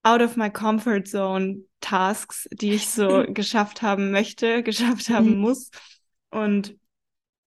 [0.03, 5.39] out of my comfort zone Tasks, die ich so geschafft haben möchte, geschafft haben mhm.
[5.39, 5.69] muss.
[6.29, 6.75] Und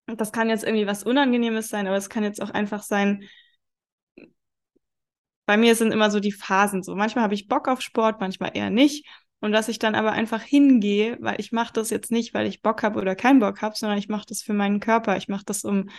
[0.07, 3.24] das kann jetzt irgendwie was Unangenehmes sein, aber es kann jetzt auch einfach sein,
[5.46, 6.94] bei mir sind immer so die Phasen so.
[6.94, 9.07] Manchmal habe ich Bock auf Sport, manchmal eher nicht.
[9.40, 12.62] Und dass ich dann aber einfach hingehe, weil ich mache das jetzt nicht, weil ich
[12.62, 15.18] Bock habe oder keinen Bock habe, sondern ich mache das für meinen Körper.
[15.18, 15.90] Ich mache das, um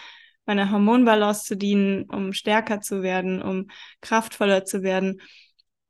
[0.48, 3.68] meiner Hormonbalance zu dienen, um stärker zu werden, um
[4.02, 5.22] kraftvoller zu werden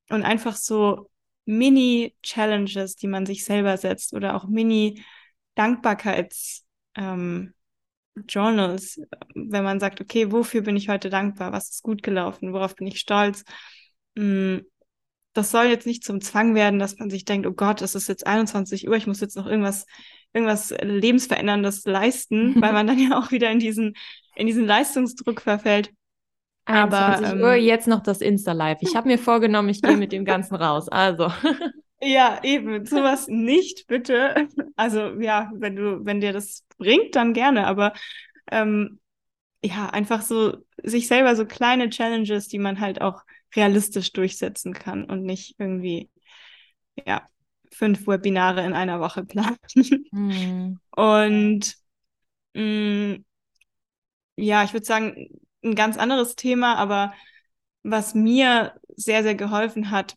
[0.09, 1.09] und einfach so
[1.45, 7.53] Mini-Challenges, die man sich selber setzt oder auch Mini-Dankbarkeits- ähm,
[8.27, 8.99] Journals,
[9.33, 11.51] wenn man sagt, okay, wofür bin ich heute dankbar?
[11.51, 12.53] Was ist gut gelaufen?
[12.53, 13.43] Worauf bin ich stolz?
[14.15, 14.59] Mm,
[15.33, 18.07] das soll jetzt nicht zum Zwang werden, dass man sich denkt, oh Gott, es ist
[18.07, 19.85] jetzt 21 Uhr, ich muss jetzt noch irgendwas,
[20.33, 23.95] irgendwas Lebensveränderndes leisten, weil man dann ja auch wieder in diesen,
[24.35, 25.91] in diesen Leistungsdruck verfällt.
[26.65, 28.79] 21 Aber, Uhr, ähm, jetzt noch das Insta-Live.
[28.81, 30.89] Ich habe mir vorgenommen, ich gehe mit dem Ganzen raus.
[30.89, 31.31] Also.
[32.01, 34.47] Ja, eben, sowas nicht, bitte.
[34.75, 37.65] Also ja, wenn du, wenn dir das bringt, dann gerne.
[37.65, 37.93] Aber
[38.51, 38.99] ähm,
[39.63, 43.23] ja, einfach so sich selber so kleine Challenges, die man halt auch
[43.55, 46.11] realistisch durchsetzen kann und nicht irgendwie,
[47.07, 47.27] ja,
[47.71, 49.57] fünf Webinare in einer Woche planen.
[50.11, 50.79] Mhm.
[50.95, 51.75] Und
[52.53, 53.25] mh, mm,
[54.37, 55.29] ja, ich würde sagen,
[55.65, 57.13] ein ganz anderes Thema, aber
[57.83, 60.15] was mir sehr, sehr geholfen hat,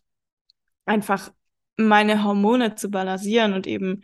[0.85, 1.31] einfach
[1.77, 4.01] meine Hormone zu balancieren und eben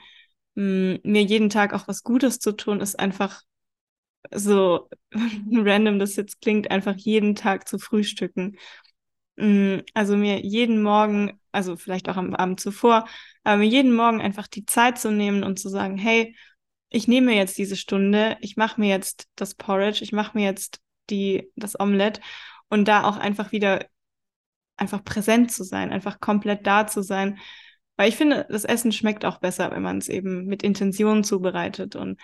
[0.56, 3.41] mh, mir jeden Tag auch was Gutes zu tun, ist einfach
[4.32, 4.89] so
[5.54, 8.58] random das jetzt klingt, einfach jeden Tag zu frühstücken.
[9.93, 13.06] Also mir jeden Morgen, also vielleicht auch am Abend zuvor,
[13.43, 16.36] aber mir jeden Morgen einfach die Zeit zu nehmen und zu sagen, hey,
[16.89, 20.80] ich nehme jetzt diese Stunde, ich mache mir jetzt das Porridge, ich mache mir jetzt
[21.10, 22.22] die, das Omelette
[22.70, 23.86] und da auch einfach wieder
[24.78, 27.39] einfach präsent zu sein, einfach komplett da zu sein.
[27.97, 31.95] Weil ich finde, das Essen schmeckt auch besser, wenn man es eben mit Intention zubereitet.
[31.95, 32.20] Und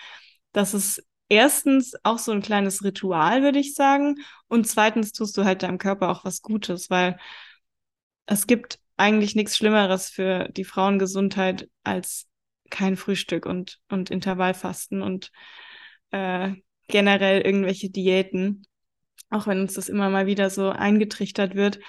[0.51, 4.17] das ist erstens auch so ein kleines Ritual, würde ich sagen.
[4.47, 7.17] Und zweitens tust du halt deinem Körper auch was Gutes, weil
[8.25, 12.27] es gibt eigentlich nichts Schlimmeres für die Frauengesundheit als
[12.69, 15.31] kein Frühstück und, und Intervallfasten und
[16.11, 16.53] äh,
[16.87, 18.65] generell irgendwelche Diäten
[19.29, 21.79] auch wenn uns das immer mal wieder so eingetrichtert wird.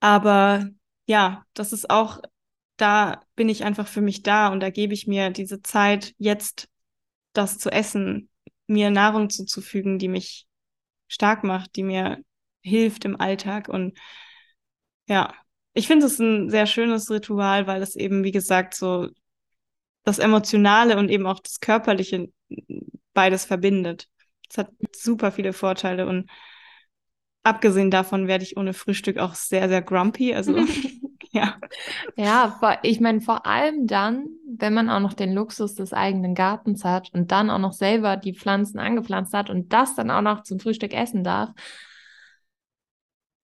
[0.00, 0.68] Aber
[1.06, 2.20] ja, das ist auch,
[2.76, 6.68] da bin ich einfach für mich da und da gebe ich mir diese Zeit, jetzt
[7.32, 8.28] das zu essen,
[8.66, 10.46] mir Nahrung zuzufügen, die mich
[11.08, 12.18] stark macht, die mir
[12.62, 13.68] hilft im Alltag.
[13.68, 13.98] Und
[15.06, 15.34] ja,
[15.74, 19.08] ich finde es ein sehr schönes Ritual, weil es eben, wie gesagt, so
[20.04, 22.30] das Emotionale und eben auch das Körperliche
[23.12, 24.08] beides verbindet.
[24.50, 26.30] Es hat super viele Vorteile und
[27.42, 30.34] abgesehen davon werde ich ohne Frühstück auch sehr, sehr grumpy.
[30.34, 30.54] Also
[31.32, 31.56] ja.
[32.16, 36.84] Ja, ich meine, vor allem dann, wenn man auch noch den Luxus des eigenen Gartens
[36.84, 40.42] hat und dann auch noch selber die Pflanzen angepflanzt hat und das dann auch noch
[40.42, 41.50] zum Frühstück essen darf,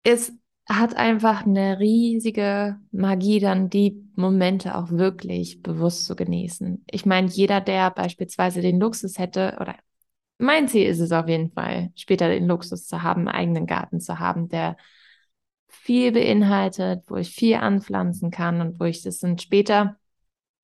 [0.02, 0.32] es
[0.68, 6.84] hat einfach eine riesige Magie, dann die Momente auch wirklich bewusst zu genießen.
[6.90, 9.76] Ich meine, jeder, der beispielsweise den Luxus hätte oder
[10.38, 14.00] mein Ziel ist es auf jeden Fall, später den Luxus zu haben, einen eigenen Garten
[14.00, 14.76] zu haben, der
[15.68, 19.96] viel beinhaltet, wo ich viel anpflanzen kann und wo ich das dann später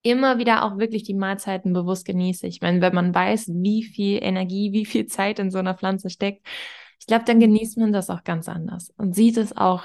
[0.02, 2.46] immer wieder auch wirklich die Mahlzeiten bewusst genieße.
[2.46, 6.10] Ich meine, wenn man weiß, wie viel Energie, wie viel Zeit in so einer Pflanze
[6.10, 6.46] steckt,
[6.98, 9.84] ich glaube, dann genießt man das auch ganz anders und sieht es auch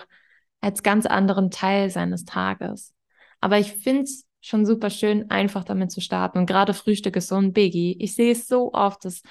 [0.61, 2.93] als ganz anderen Teil seines Tages.
[3.39, 6.37] Aber ich finde es schon super schön, einfach damit zu starten.
[6.39, 7.97] Und gerade Frühstück ist so ein Biggie.
[7.99, 9.21] Ich sehe es so oft, dass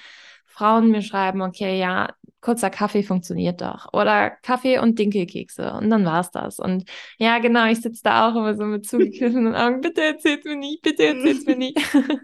[0.56, 3.92] Frauen mir schreiben, okay, ja, kurzer Kaffee funktioniert doch.
[3.92, 5.72] Oder Kaffee und Dinkelkekse.
[5.72, 6.58] Und dann war es das.
[6.58, 6.88] Und
[7.18, 9.80] ja, genau, ich sitze da auch immer so mit zugekniffenen Augen.
[9.80, 11.76] Bitte erzähl's mir nicht, bitte erzähl's mir nicht.
[11.94, 12.18] ich habe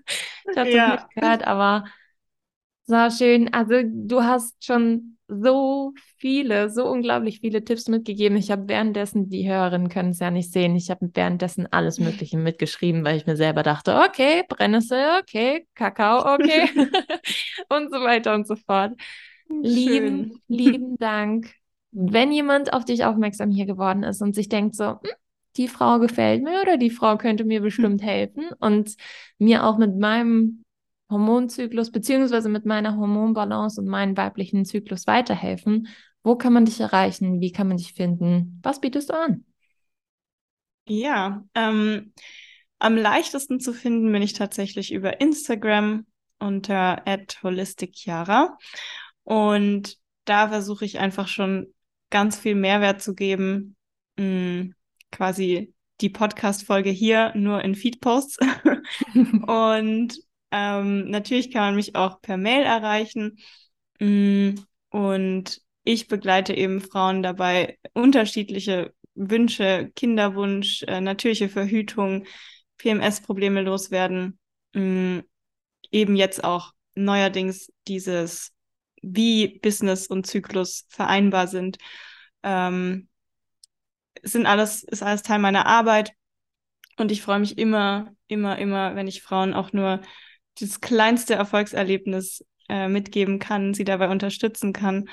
[0.55, 0.91] das ja.
[0.93, 1.85] nicht gehört, aber
[2.87, 3.53] so schön.
[3.53, 8.37] Also du hast schon so viele, so unglaublich viele Tipps mitgegeben.
[8.37, 12.39] Ich habe währenddessen, die Hörerinnen können es ja nicht sehen, ich habe währenddessen alles Mögliche
[12.39, 16.69] mitgeschrieben, weil ich mir selber dachte, okay, Brennnessel, okay, Kakao, okay
[17.69, 18.93] und so weiter und so fort.
[19.49, 19.63] Schön.
[19.63, 21.55] Lieben, lieben Dank.
[21.91, 25.11] Wenn jemand auf dich aufmerksam hier geworden ist und sich denkt so, hm,
[25.57, 28.95] die Frau gefällt mir oder die Frau könnte mir bestimmt helfen und
[29.39, 30.65] mir auch mit meinem
[31.13, 35.89] Hormonzyklus beziehungsweise mit meiner Hormonbalance und meinem weiblichen Zyklus weiterhelfen.
[36.25, 37.41] Wo kann man dich erreichen?
[37.41, 38.59] Wie kann man dich finden?
[38.63, 39.45] Was bietest du an?
[40.87, 42.13] Ja, ähm,
[42.81, 46.07] am leichtesten zu finden bin ich tatsächlich über Instagram
[46.41, 47.05] unter
[47.43, 48.59] @holisticchiara
[49.23, 51.73] und da versuche ich einfach schon
[52.11, 53.77] ganz viel Mehrwert zu geben,
[54.19, 54.75] mh, hm,
[55.13, 58.39] quasi die Podcast-Folge hier nur in Feed-Posts
[59.47, 60.19] und
[60.53, 63.39] ähm, natürlich kann man mich auch per Mail erreichen.
[64.01, 64.55] Mm,
[64.91, 72.27] und ich begleite eben Frauen dabei, unterschiedliche Wünsche, Kinderwunsch, äh, natürliche Verhütung,
[72.79, 74.39] PMS-Probleme loswerden.
[74.75, 75.21] Mm,
[75.91, 78.53] eben jetzt auch neuerdings dieses,
[79.03, 81.79] wie Business und Zyklus vereinbar sind.
[82.43, 83.09] Ähm,
[84.23, 86.13] sind alles, ist alles Teil meiner Arbeit.
[86.99, 90.01] Und ich freue mich immer, immer, immer, wenn ich Frauen auch nur
[90.59, 95.09] das kleinste Erfolgserlebnis äh, mitgeben kann, sie dabei unterstützen kann.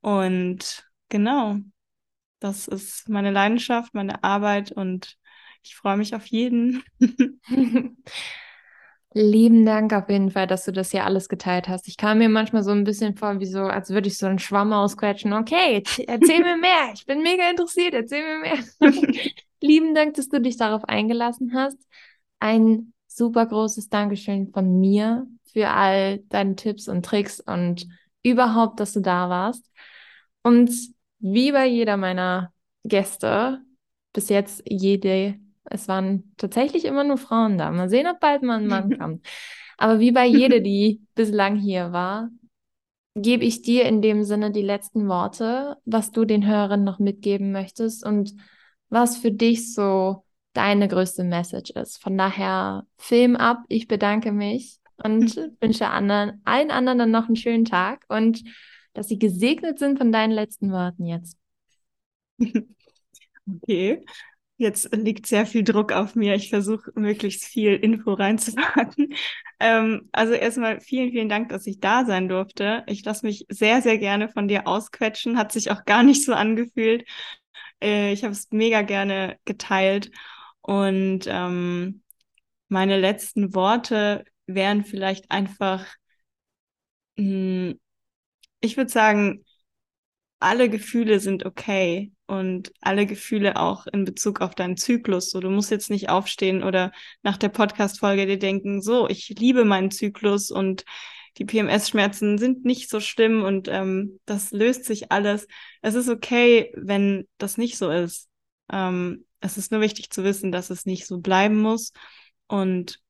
[0.00, 1.56] Und genau,
[2.40, 5.16] das ist meine Leidenschaft, meine Arbeit und
[5.62, 6.82] ich freue mich auf jeden.
[9.14, 11.88] Lieben Dank auf jeden Fall, dass du das hier alles geteilt hast.
[11.88, 14.38] Ich kam mir manchmal so ein bisschen vor, wie so, als würde ich so einen
[14.38, 15.32] Schwamm ausquetschen.
[15.32, 16.92] Okay, erzähl mir mehr.
[16.94, 17.94] Ich bin mega interessiert.
[17.94, 18.58] Erzähl mir mehr.
[19.60, 21.78] Lieben Dank, dass du dich darauf eingelassen hast.
[22.38, 27.86] Ein super großes Dankeschön von mir für all deine Tipps und Tricks und
[28.22, 29.70] überhaupt, dass du da warst.
[30.42, 30.70] Und
[31.18, 32.52] wie bei jeder meiner
[32.84, 33.60] Gäste,
[34.12, 37.70] bis jetzt jede, es waren tatsächlich immer nur Frauen da.
[37.70, 39.26] Mal sehen, ob bald mal ein Mann kommt.
[39.76, 42.30] Aber wie bei jeder, die bislang hier war,
[43.14, 47.52] gebe ich dir in dem Sinne die letzten Worte, was du den Hörern noch mitgeben
[47.52, 48.34] möchtest und
[48.88, 50.24] was für dich so
[50.58, 52.02] deine größte Message ist.
[52.02, 57.36] Von daher, Film ab, ich bedanke mich und wünsche anderen, allen anderen dann noch einen
[57.36, 58.42] schönen Tag und
[58.92, 61.38] dass sie gesegnet sind von deinen letzten Worten jetzt.
[63.62, 64.04] Okay.
[64.58, 66.34] Jetzt liegt sehr viel Druck auf mir.
[66.34, 69.14] Ich versuche möglichst viel Info reinzupacken.
[69.60, 72.84] Ähm, also erstmal vielen, vielen Dank, dass ich da sein durfte.
[72.86, 75.36] Ich lasse mich sehr, sehr gerne von dir ausquetschen.
[75.36, 77.04] Hat sich auch gar nicht so angefühlt.
[77.82, 80.12] Äh, ich habe es mega gerne geteilt.
[80.68, 82.02] Und ähm,
[82.68, 85.86] meine letzten Worte wären vielleicht einfach,
[87.16, 87.80] mh, hm,
[88.60, 89.46] ich würde sagen,
[90.40, 95.30] alle Gefühle sind okay und alle Gefühle auch in Bezug auf deinen Zyklus.
[95.30, 96.92] So, du musst jetzt nicht aufstehen oder
[97.22, 100.84] nach der Podcast-Folge dir denken, so, ich liebe meinen Zyklus und
[101.38, 105.48] die PMS-Schmerzen sind nicht so schlimm und ähm, das löst sich alles.
[105.80, 108.28] Es ist okay, wenn das nicht so ist.
[108.70, 111.92] Ähm, es ist nur wichtig zu wissen, dass es nicht so bleiben muss.
[112.46, 113.00] Und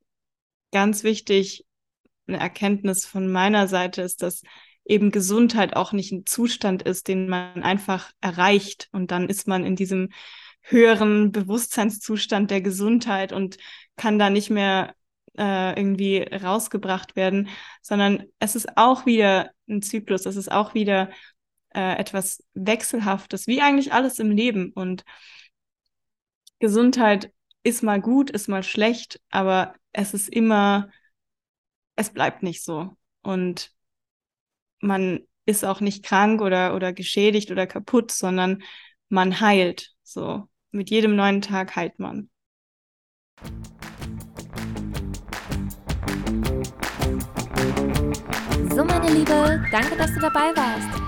[0.73, 1.65] ganz wichtig,
[2.27, 4.43] eine Erkenntnis von meiner Seite ist, dass
[4.85, 8.89] eben Gesundheit auch nicht ein Zustand ist, den man einfach erreicht.
[8.93, 10.11] Und dann ist man in diesem
[10.63, 13.57] höheren Bewusstseinszustand der Gesundheit und
[13.97, 14.95] kann da nicht mehr
[15.39, 17.49] äh, irgendwie rausgebracht werden,
[17.81, 21.11] sondern es ist auch wieder ein Zyklus, es ist auch wieder
[21.75, 24.73] äh, etwas Wechselhaftes, wie eigentlich alles im Leben.
[24.73, 25.05] Und
[26.59, 27.33] Gesundheit
[27.63, 30.91] ist mal gut, ist mal schlecht, aber es ist immer,
[31.97, 32.97] es bleibt nicht so.
[33.23, 33.73] Und
[34.81, 38.63] man ist auch nicht krank oder, oder geschädigt oder kaputt, sondern
[39.09, 39.93] man heilt.
[40.03, 42.29] So, mit jedem neuen Tag heilt man.
[48.71, 51.08] So, meine Liebe, danke, dass du dabei warst.